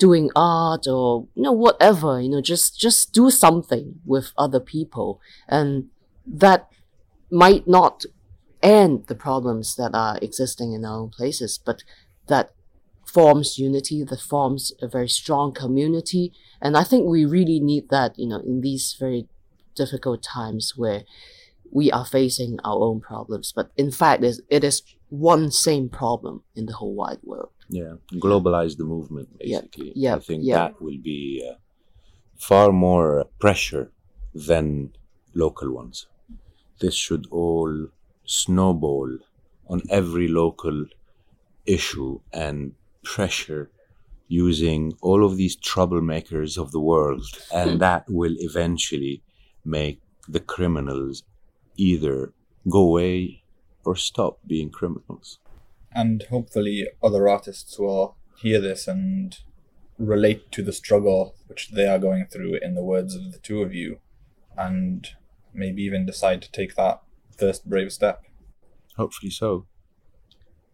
doing 0.00 0.30
art 0.34 0.86
or 0.88 1.28
you 1.34 1.42
know 1.42 1.52
whatever 1.52 2.20
you 2.20 2.30
know 2.30 2.40
just 2.40 2.80
just 2.80 3.12
do 3.12 3.30
something 3.30 4.00
with 4.04 4.32
other 4.36 4.58
people. 4.58 5.20
And 5.46 5.90
that 6.26 6.68
might 7.30 7.68
not 7.68 8.04
end 8.62 9.06
the 9.06 9.14
problems 9.14 9.76
that 9.76 9.94
are 9.94 10.18
existing 10.20 10.72
in 10.72 10.84
our 10.84 10.98
own 11.00 11.10
places 11.10 11.58
but 11.64 11.82
that 12.26 12.52
forms 13.06 13.58
unity 13.58 14.04
that 14.04 14.20
forms 14.20 14.72
a 14.82 14.88
very 14.88 15.08
strong 15.08 15.52
community. 15.52 16.32
And 16.60 16.76
i 16.76 16.84
think 16.84 17.06
we 17.06 17.24
really 17.24 17.60
need 17.60 17.90
that 17.90 18.18
you 18.18 18.28
know 18.28 18.40
in 18.40 18.60
these 18.62 18.96
very 18.98 19.28
difficult 19.74 20.22
times 20.22 20.74
where 20.76 21.02
we 21.72 21.90
are 21.92 22.04
facing 22.04 22.58
our 22.64 22.80
own 22.82 23.00
problems. 23.00 23.52
But 23.54 23.70
in 23.76 23.90
fact 23.90 24.24
it 24.24 24.64
is 24.64 24.82
one 25.10 25.50
same 25.50 25.88
problem 25.88 26.42
in 26.54 26.66
the 26.66 26.72
whole 26.72 26.94
wide 26.94 27.18
world 27.22 27.50
Yeah, 27.68 27.94
globalize 28.14 28.76
the 28.76 28.84
movement, 28.84 29.28
Yeah, 29.40 29.60
basically. 29.60 29.92
yeah, 29.94 30.16
I 30.16 30.20
think 30.20 30.44
yeah. 30.44 30.54
that 30.58 30.80
will 30.82 30.98
be 31.02 31.44
uh, 31.48 31.54
far 32.36 32.72
more 32.72 33.26
pressure 33.38 33.90
than 34.34 34.92
local 35.34 35.70
ones. 35.72 36.06
This 36.80 36.94
should 36.94 37.26
all 37.30 37.88
snowball 38.24 39.18
on 39.68 39.82
every 39.90 40.28
local 40.28 40.86
issue 41.66 42.20
and 42.32 42.72
pressure 43.02 43.70
using 44.28 44.96
all 45.02 45.24
of 45.24 45.36
these 45.36 45.56
troublemakers 45.56 46.56
of 46.56 46.70
the 46.70 46.80
world, 46.80 47.24
and 47.52 47.80
that 47.86 48.04
will 48.08 48.34
eventually 48.38 49.22
make 49.64 50.00
the 50.28 50.40
criminals 50.40 51.22
either 51.76 52.32
go 52.68 52.80
away 52.80 53.42
or 53.84 53.96
stop 53.96 54.38
being 54.46 54.70
criminals. 54.70 55.38
And 55.92 56.24
hopefully, 56.30 56.88
other 57.02 57.28
artists 57.28 57.78
will 57.78 58.16
hear 58.36 58.60
this 58.60 58.86
and 58.86 59.38
relate 59.98 60.50
to 60.52 60.62
the 60.62 60.72
struggle 60.72 61.34
which 61.46 61.70
they 61.70 61.86
are 61.86 61.98
going 61.98 62.26
through, 62.26 62.58
in 62.62 62.74
the 62.74 62.82
words 62.82 63.14
of 63.14 63.32
the 63.32 63.38
two 63.38 63.62
of 63.62 63.74
you, 63.74 63.98
and 64.56 65.08
maybe 65.52 65.82
even 65.82 66.06
decide 66.06 66.40
to 66.42 66.52
take 66.52 66.76
that 66.76 67.02
first 67.36 67.68
brave 67.68 67.92
step. 67.92 68.22
Hopefully 68.96 69.30
so. 69.30 69.66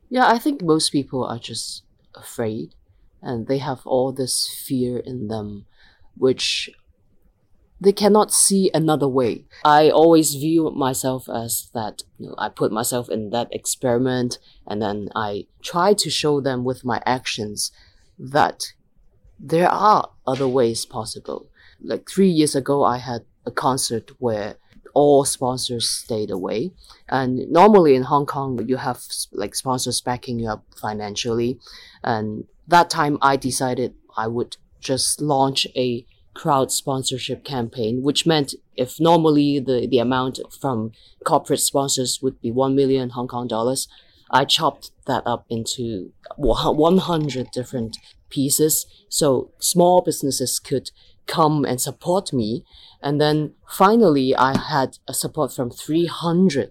Yeah, 0.09 0.27
I 0.27 0.39
think 0.39 0.63
most 0.63 0.91
people 0.91 1.25
are 1.25 1.39
just 1.39 1.83
afraid 2.15 2.75
and 3.23 3.47
they 3.47 3.59
have 3.59 3.87
all 3.87 4.13
this 4.13 4.49
fear 4.67 4.99
in 4.99 5.29
them, 5.29 5.67
which 6.17 6.71
they 7.81 7.93
cannot 7.93 8.33
see 8.33 8.70
another 8.72 9.09
way. 9.09 9.45
I 9.64 9.91
always 9.91 10.35
view 10.35 10.70
myself 10.70 11.29
as 11.29 11.70
that, 11.74 12.03
you 12.18 12.29
know, 12.29 12.35
I 12.39 12.49
put 12.49 12.72
myself 12.72 13.09
in 13.09 13.31
that 13.31 13.49
experiment 13.53 14.39
and 14.66 14.81
then 14.81 15.09
I 15.14 15.47
try 15.62 15.93
to 15.95 16.11
show 16.11 16.41
them 16.41 16.64
with 16.64 16.85
my 16.85 17.03
actions 17.05 17.70
that 18.18 18.72
there 19.39 19.68
are 19.68 20.11
other 20.27 20.49
ways 20.49 20.87
possible. 20.87 21.49
Like 21.83 22.09
three 22.09 22.31
years 22.31 22.55
ago, 22.55 22.83
I 22.85 22.99
had 22.99 23.27
a 23.45 23.51
concert 23.51 24.11
where 24.18 24.57
all 24.95 25.27
sponsors 25.27 25.91
stayed 25.91 26.31
away. 26.31 26.72
And 27.07 27.51
normally 27.51 27.95
in 27.95 28.05
Hong 28.05 28.24
Kong, 28.24 28.66
you 28.66 28.79
have 28.79 29.03
like 29.33 29.55
sponsors 29.55 30.01
backing 30.01 30.39
you 30.39 30.49
up 30.49 30.64
financially. 30.81 31.59
And 32.03 32.45
that 32.66 32.89
time 32.89 33.18
I 33.20 33.37
decided 33.37 33.95
I 34.16 34.27
would 34.29 34.57
just 34.81 35.20
launch 35.20 35.66
a 35.77 36.07
crowd 36.37 36.70
sponsorship 36.70 37.45
campaign, 37.45 38.03
which 38.03 38.26
meant 38.26 38.55
if 38.76 39.01
normally 39.01 39.59
the, 39.59 39.87
the 39.91 39.99
amount 39.99 40.39
from 40.61 40.93
corporate 41.24 41.61
sponsors 41.61 42.20
would 42.22 42.41
be 42.41 42.51
1 42.51 42.74
million 42.74 43.11
Hong 43.11 43.28
Kong 43.28 43.49
dollars, 43.49 43.89
I 44.30 44.45
chopped 44.45 44.91
that 45.07 45.22
up 45.26 45.47
into 45.49 46.12
100 46.37 47.51
different 47.53 47.97
pieces. 48.28 48.87
So 49.09 49.51
small 49.59 50.03
businesses 50.03 50.59
could 50.59 50.91
come 51.26 51.64
and 51.64 51.80
support 51.80 52.32
me. 52.32 52.64
And 53.03 53.20
then 53.20 53.55
finally, 53.68 54.34
I 54.34 54.59
had 54.59 54.99
a 55.09 55.14
support 55.14 55.53
from 55.53 55.70
300 55.70 56.70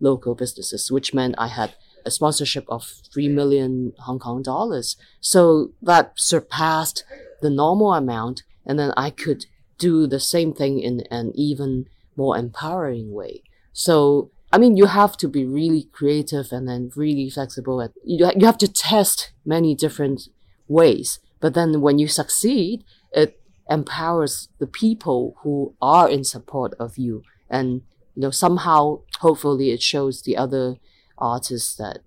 local 0.00 0.34
businesses, 0.34 0.90
which 0.90 1.14
meant 1.14 1.34
I 1.38 1.48
had 1.48 1.74
a 2.04 2.10
sponsorship 2.10 2.64
of 2.68 2.84
3 3.12 3.28
million 3.28 3.92
Hong 4.00 4.18
Kong 4.18 4.42
dollars. 4.42 4.96
So 5.20 5.72
that 5.82 6.12
surpassed 6.16 7.04
the 7.42 7.50
normal 7.50 7.94
amount. 7.94 8.42
And 8.66 8.78
then 8.78 8.92
I 8.96 9.10
could 9.10 9.46
do 9.78 10.06
the 10.06 10.20
same 10.20 10.52
thing 10.52 10.78
in 10.78 11.02
an 11.10 11.32
even 11.34 11.86
more 12.16 12.36
empowering 12.36 13.12
way. 13.12 13.42
So, 13.72 14.30
I 14.52 14.58
mean, 14.58 14.76
you 14.76 14.86
have 14.86 15.16
to 15.18 15.28
be 15.28 15.44
really 15.44 15.84
creative 15.92 16.52
and 16.52 16.68
then 16.68 16.92
really 16.94 17.28
flexible. 17.28 17.82
At, 17.82 17.92
you, 18.04 18.30
you 18.36 18.46
have 18.46 18.58
to 18.58 18.72
test 18.72 19.32
many 19.44 19.74
different 19.74 20.28
ways. 20.68 21.18
But 21.40 21.54
then 21.54 21.80
when 21.80 21.98
you 21.98 22.08
succeed, 22.08 22.84
it 23.12 23.40
empowers 23.68 24.48
the 24.58 24.66
people 24.66 25.36
who 25.42 25.74
are 25.82 26.08
in 26.08 26.24
support 26.24 26.74
of 26.78 26.96
you. 26.96 27.22
And, 27.50 27.82
you 28.14 28.22
know, 28.22 28.30
somehow, 28.30 29.00
hopefully, 29.20 29.70
it 29.70 29.82
shows 29.82 30.22
the 30.22 30.36
other 30.36 30.76
artists 31.18 31.76
that 31.76 31.98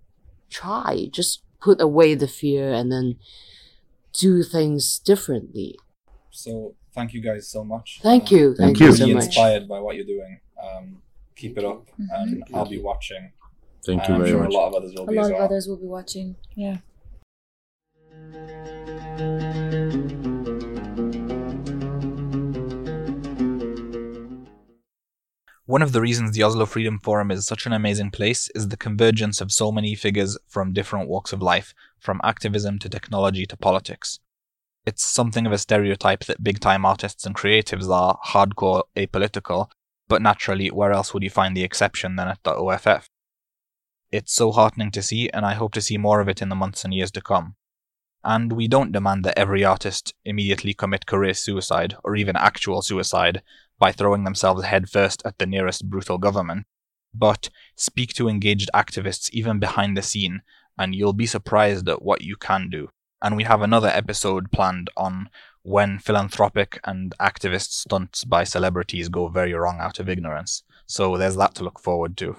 try, 0.50 1.08
just 1.12 1.44
put 1.60 1.82
away 1.82 2.16
the 2.16 2.28
fear 2.28 2.72
and 2.72 2.92
then 2.92 3.18
do 4.14 4.44
things 4.44 5.00
differently. 5.00 5.78
So, 6.38 6.76
thank 6.94 7.14
you 7.14 7.22
guys 7.22 7.48
so 7.48 7.64
much. 7.64 8.00
Thank 8.04 8.32
Uh, 8.32 8.36
you. 8.36 8.46
Thank 8.56 8.58
Thank, 8.58 8.80
you. 8.80 8.86
you 8.86 8.92
really 8.92 9.12
so 9.12 9.14
much. 9.16 9.26
inspired 9.26 9.68
by 9.68 9.80
what 9.80 9.96
you're 9.96 10.06
doing. 10.06 10.40
Um, 10.62 11.02
keep 11.36 11.58
it 11.58 11.66
up, 11.66 11.88
and 11.98 12.44
Thank 12.44 12.54
I'll 12.56 12.68
you. 12.68 12.78
be 12.78 12.84
watching. 12.84 13.32
Thank 13.86 14.02
and 14.02 14.10
you 14.10 14.16
I'm 14.16 14.22
very 14.22 14.32
sure 14.32 14.44
much. 14.44 14.54
a 14.54 14.58
lot 14.58 14.68
of 14.68 14.74
others 14.76 14.94
will 14.94 15.04
A 15.04 15.12
be 15.12 15.18
as 15.18 15.24
lot 15.24 15.32
of 15.32 15.38
well. 15.38 15.46
others 15.46 15.68
will 15.68 15.78
be 15.78 15.86
watching. 15.88 16.36
Yeah. 16.56 16.78
One 25.66 25.82
of 25.82 25.92
the 25.92 26.00
reasons 26.00 26.32
the 26.32 26.44
Oslo 26.44 26.66
Freedom 26.66 26.98
Forum 26.98 27.30
is 27.30 27.46
such 27.46 27.66
an 27.66 27.74
amazing 27.74 28.12
place 28.12 28.50
is 28.56 28.70
the 28.70 28.78
convergence 28.78 29.42
of 29.42 29.52
so 29.52 29.70
many 29.72 29.96
figures 29.96 30.38
from 30.48 30.72
different 30.72 31.10
walks 31.10 31.34
of 31.34 31.42
life, 31.42 31.74
from 32.00 32.22
activism 32.24 32.80
to 32.80 32.90
technology 32.90 33.46
to 33.46 33.58
politics. 33.58 34.20
It's 34.88 35.06
something 35.06 35.46
of 35.46 35.52
a 35.52 35.58
stereotype 35.58 36.24
that 36.28 36.42
big 36.42 36.62
time 36.62 36.86
artists 36.86 37.26
and 37.26 37.36
creatives 37.36 37.90
are 37.90 38.18
hardcore 38.26 38.84
apolitical, 38.96 39.70
but 40.08 40.22
naturally, 40.22 40.70
where 40.72 40.94
else 40.94 41.14
would 41.14 41.24
you 41.24 41.30
find 41.30 41.58
the 41.58 41.64
exception 41.66 42.16
than 42.16 42.30
at 42.30 42.40
the 42.44 42.56
OFF? 42.56 43.10
It's 44.14 44.32
so 44.32 44.54
heartening 44.54 44.92
to 44.92 45.04
see, 45.04 45.30
and 45.32 45.46
I 45.46 45.56
hope 45.56 45.74
to 45.74 45.82
see 45.82 45.98
more 45.98 46.22
of 46.22 46.30
it 46.30 46.42
in 46.42 46.48
the 46.48 46.56
months 46.56 46.86
and 46.86 46.94
years 46.94 47.12
to 47.12 47.22
come. 47.22 47.56
And 48.24 48.54
we 48.54 48.70
don't 48.70 48.94
demand 48.94 49.26
that 49.26 49.38
every 49.38 49.66
artist 49.66 50.14
immediately 50.24 50.74
commit 50.74 51.06
career 51.06 51.34
suicide, 51.34 51.98
or 52.06 52.16
even 52.16 52.38
actual 52.38 52.82
suicide, 52.82 53.42
by 53.78 53.92
throwing 53.92 54.24
themselves 54.24 54.64
headfirst 54.64 55.22
at 55.26 55.38
the 55.38 55.46
nearest 55.46 55.90
brutal 55.90 56.18
government, 56.18 56.66
but 57.14 57.50
speak 57.76 58.14
to 58.14 58.30
engaged 58.30 58.70
activists 58.74 59.30
even 59.32 59.60
behind 59.60 59.98
the 59.98 60.02
scene, 60.02 60.44
and 60.78 60.96
you'll 60.96 61.12
be 61.12 61.26
surprised 61.26 61.90
at 61.90 62.02
what 62.02 62.22
you 62.22 62.38
can 62.38 62.70
do. 62.70 62.88
And 63.22 63.36
we 63.36 63.44
have 63.44 63.62
another 63.62 63.88
episode 63.88 64.52
planned 64.52 64.90
on 64.96 65.30
when 65.64 66.00
philanthropic 66.00 66.80
and 66.84 67.14
activist 67.20 67.72
stunts 67.72 68.24
by 68.24 68.44
celebrities 68.44 69.10
go 69.10 69.28
very 69.28 69.54
wrong 69.54 69.80
out 69.82 70.00
of 70.00 70.08
ignorance. 70.08 70.64
So 70.86 71.18
there's 71.18 71.36
that 71.36 71.56
to 71.56 71.64
look 71.64 71.80
forward 71.80 72.16
to. 72.18 72.38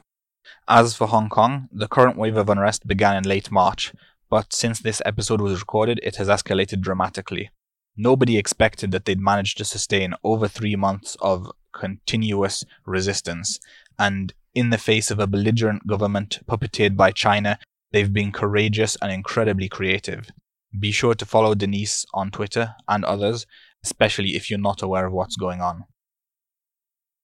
As 0.66 0.95
for 0.95 1.07
Hong 1.09 1.29
Kong, 1.29 1.68
the 1.70 1.89
current 1.89 2.16
wave 2.16 2.37
of 2.37 2.49
unrest 2.49 2.87
began 2.87 3.16
in 3.16 3.24
late 3.24 3.51
March, 3.51 3.93
but 4.31 4.53
since 4.53 4.81
this 4.81 5.03
episode 5.05 5.41
was 5.41 5.61
recorded, 5.61 6.01
it 6.03 6.16
has 6.16 6.29
escalated 6.29 6.81
dramatically. 6.81 7.51
Nobody 7.97 8.39
expected 8.39 8.91
that 8.93 9.05
they'd 9.05 9.20
manage 9.20 9.57
to 9.57 9.64
sustain 9.64 10.14
over 10.22 10.49
three 10.49 10.76
months 10.76 11.16
of 11.20 11.51
continuous 11.72 12.64
resistance, 12.87 13.59
and 13.99 14.33
in 14.55 14.70
the 14.70 14.79
face 14.79 15.11
of 15.11 15.18
a 15.18 15.26
belligerent 15.26 15.87
government 15.87 16.41
puppeteered 16.47 16.97
by 16.97 17.11
China, 17.11 17.59
they've 17.93 18.12
been 18.12 18.33
courageous 18.33 18.97
and 19.03 19.12
incredibly 19.12 19.68
creative. 19.68 20.31
Be 20.76 20.90
sure 20.92 21.14
to 21.14 21.24
follow 21.24 21.54
Denise 21.54 22.04
on 22.12 22.30
Twitter 22.30 22.74
and 22.88 23.04
others, 23.04 23.46
especially 23.84 24.36
if 24.36 24.50
you're 24.50 24.58
not 24.58 24.82
aware 24.82 25.06
of 25.06 25.12
what's 25.12 25.36
going 25.36 25.60
on. 25.60 25.84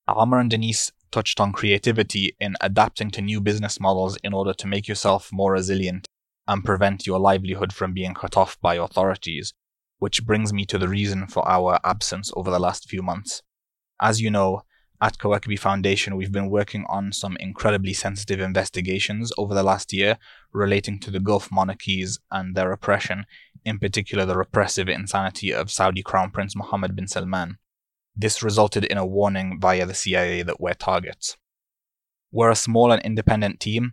Amr 0.07 0.39
and 0.39 0.51
Denise 0.51 0.93
touched 1.11 1.41
on 1.41 1.53
creativity 1.53 2.37
in 2.41 2.57
adapting 2.61 3.11
to 3.13 3.23
new 3.23 3.41
business 3.41 3.81
models 3.81 4.17
in 4.25 4.33
order 4.33 4.53
to 4.53 4.67
make 4.67 4.89
yourself 4.89 5.31
more 5.33 5.53
resilient 5.53 6.07
and 6.47 6.65
prevent 6.65 7.07
your 7.07 7.19
livelihood 7.19 7.73
from 7.73 7.93
being 7.93 8.15
cut 8.15 8.37
off 8.37 8.61
by 8.61 8.75
authorities, 8.75 9.55
which 9.99 10.25
brings 10.27 10.53
me 10.53 10.65
to 10.67 10.79
the 10.79 10.89
reason 10.89 11.27
for 11.27 11.47
our 11.49 11.79
absence 11.85 12.31
over 12.37 12.51
the 12.51 12.59
last 12.59 12.89
few 12.89 13.03
months. 13.03 13.43
As 14.01 14.21
you 14.21 14.31
know, 14.31 14.63
at 15.05 15.19
Kawakibi 15.19 15.59
Foundation, 15.59 16.17
we've 16.17 16.33
been 16.33 16.49
working 16.49 16.87
on 16.89 17.13
some 17.13 17.37
incredibly 17.39 17.93
sensitive 17.93 18.41
investigations 18.41 19.31
over 19.37 19.53
the 19.55 19.63
last 19.63 19.93
year 19.93 20.17
relating 20.51 20.99
to 21.01 21.11
the 21.11 21.21
Gulf 21.21 21.53
monarchies 21.53 22.19
and 22.31 22.55
their 22.55 22.73
oppression, 22.73 23.27
in 23.67 23.79
particular 23.79 24.25
the 24.25 24.39
repressive 24.39 24.89
insanity 24.89 25.53
of 25.53 25.71
Saudi 25.71 26.03
Crown 26.03 26.31
Prince 26.31 26.57
Mohammed 26.57 26.97
bin 26.97 27.07
Salman. 27.07 27.59
This 28.17 28.43
resulted 28.43 28.85
in 28.87 28.97
a 28.97 29.05
warning 29.05 29.59
via 29.61 29.85
the 29.85 29.93
CIA 29.93 30.41
that 30.41 30.59
we're 30.59 30.73
targets. 30.73 31.37
We're 32.33 32.51
a 32.51 32.57
small 32.57 32.91
and 32.91 33.03
independent 33.03 33.61
team, 33.61 33.93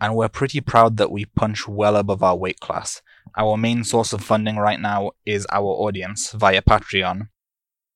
and 0.00 0.14
we're 0.14 0.28
pretty 0.28 0.60
proud 0.60 0.96
that 0.98 1.10
we 1.10 1.24
punch 1.24 1.66
well 1.66 1.96
above 1.96 2.22
our 2.22 2.36
weight 2.36 2.60
class. 2.60 3.02
Our 3.36 3.56
main 3.56 3.82
source 3.82 4.12
of 4.12 4.22
funding 4.22 4.58
right 4.58 4.80
now 4.80 5.10
is 5.26 5.44
our 5.50 5.66
audience 5.66 6.30
via 6.30 6.62
Patreon, 6.62 7.30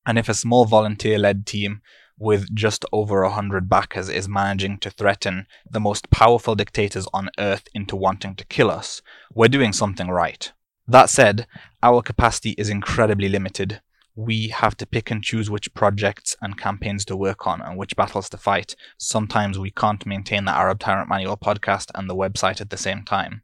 and 0.05 0.19
if 0.19 0.29
a 0.29 0.35
small 0.35 0.65
volunteer 0.65 1.17
led 1.17 1.47
team 1.47 1.81
with 2.19 2.55
just 2.55 2.85
over 2.93 3.23
a 3.23 3.31
hundred 3.31 3.69
backers 3.69 4.09
is 4.09 4.29
managing 4.29 4.79
to 4.79 4.91
threaten 4.91 5.47
the 5.71 5.81
most 5.81 6.11
powerful 6.11 6.55
dictators 6.55 7.07
on 7.13 7.31
earth 7.39 7.69
into 7.75 7.97
wanting 7.97 8.35
to 8.37 8.45
kill 8.47 8.71
us, 8.71 9.03
we're 9.35 9.49
doing 9.49 9.73
something 9.73 10.09
right. 10.09 10.53
That 10.89 11.11
said, 11.11 11.47
our 11.83 12.01
capacity 12.01 12.51
is 12.51 12.69
incredibly 12.69 13.29
limited. 13.29 13.81
We 14.15 14.49
have 14.49 14.77
to 14.79 14.87
pick 14.87 15.11
and 15.11 15.23
choose 15.23 15.51
which 15.51 15.75
projects 15.75 16.37
and 16.41 16.59
campaigns 16.59 17.05
to 17.07 17.17
work 17.17 17.47
on 17.47 17.61
and 17.61 17.77
which 17.77 17.97
battles 17.97 18.31
to 18.31 18.39
fight. 18.39 18.75
Sometimes 18.99 19.59
we 19.59 19.71
can't 19.71 20.07
maintain 20.07 20.47
the 20.47 20.57
Arab 20.57 20.79
Tyrant 20.79 21.09
Manual 21.09 21.37
podcast 21.37 21.91
and 21.95 22.09
the 22.09 22.17
website 22.17 22.61
at 22.61 22.71
the 22.71 22.79
same 22.79 23.03
time. 23.03 23.43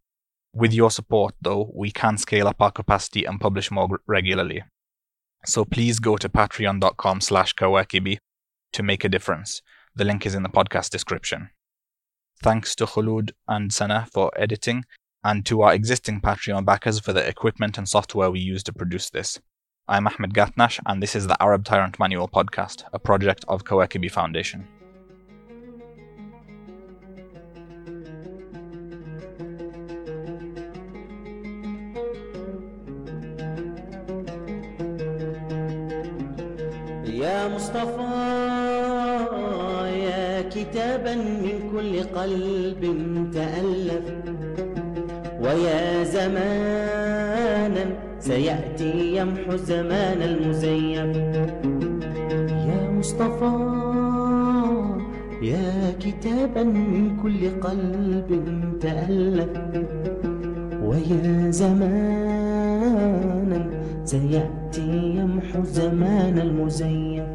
With 0.54 0.72
your 0.72 0.90
support, 0.90 1.34
though, 1.42 1.70
we 1.74 1.90
can 1.90 2.16
scale 2.16 2.46
up 2.46 2.60
our 2.60 2.70
capacity 2.70 3.24
and 3.24 3.40
publish 3.40 3.70
more 3.70 3.88
regularly. 4.06 4.62
So 5.44 5.64
please 5.64 5.98
go 5.98 6.16
to 6.16 6.28
patreon.com 6.28 7.20
slash 7.20 7.54
kawakibi 7.54 8.18
to 8.72 8.82
make 8.82 9.04
a 9.04 9.08
difference. 9.08 9.62
The 9.94 10.04
link 10.04 10.26
is 10.26 10.34
in 10.34 10.42
the 10.42 10.48
podcast 10.48 10.90
description. 10.90 11.50
Thanks 12.42 12.74
to 12.76 12.86
Khulud 12.86 13.32
and 13.46 13.72
Sana 13.72 14.08
for 14.12 14.30
editing, 14.36 14.84
and 15.22 15.46
to 15.46 15.62
our 15.62 15.74
existing 15.74 16.20
Patreon 16.20 16.64
backers 16.64 16.98
for 16.98 17.12
the 17.12 17.26
equipment 17.26 17.78
and 17.78 17.88
software 17.88 18.30
we 18.30 18.40
use 18.40 18.62
to 18.64 18.72
produce 18.72 19.10
this. 19.10 19.40
I'm 19.86 20.06
Ahmed 20.06 20.34
Gatnash, 20.34 20.80
and 20.86 21.02
this 21.02 21.14
is 21.14 21.26
the 21.26 21.40
Arab 21.42 21.64
Tyrant 21.64 21.98
Manual 21.98 22.28
podcast, 22.28 22.84
a 22.92 22.98
project 22.98 23.44
of 23.48 23.64
Kawakibi 23.64 24.10
Foundation. 24.10 24.66
قلب 42.16 42.82
تألف 43.32 44.06
ويا 45.42 46.04
زمانا 46.04 47.84
سيأتي 48.20 49.16
يمحو 49.16 49.52
الزمان 49.52 50.22
المزيف. 50.22 51.16
يا 52.68 52.80
مصطفى 52.98 53.54
يا 55.42 55.92
كتابا 56.00 56.62
من 56.62 57.16
كل 57.22 57.40
قلب 57.60 58.28
تألف 58.80 59.52
ويا 60.82 61.50
زمانا 61.50 62.80
سيأتي 64.04 64.90
يمحو 65.18 65.60
الزمان 65.60 66.38
المزيف. 66.38 67.31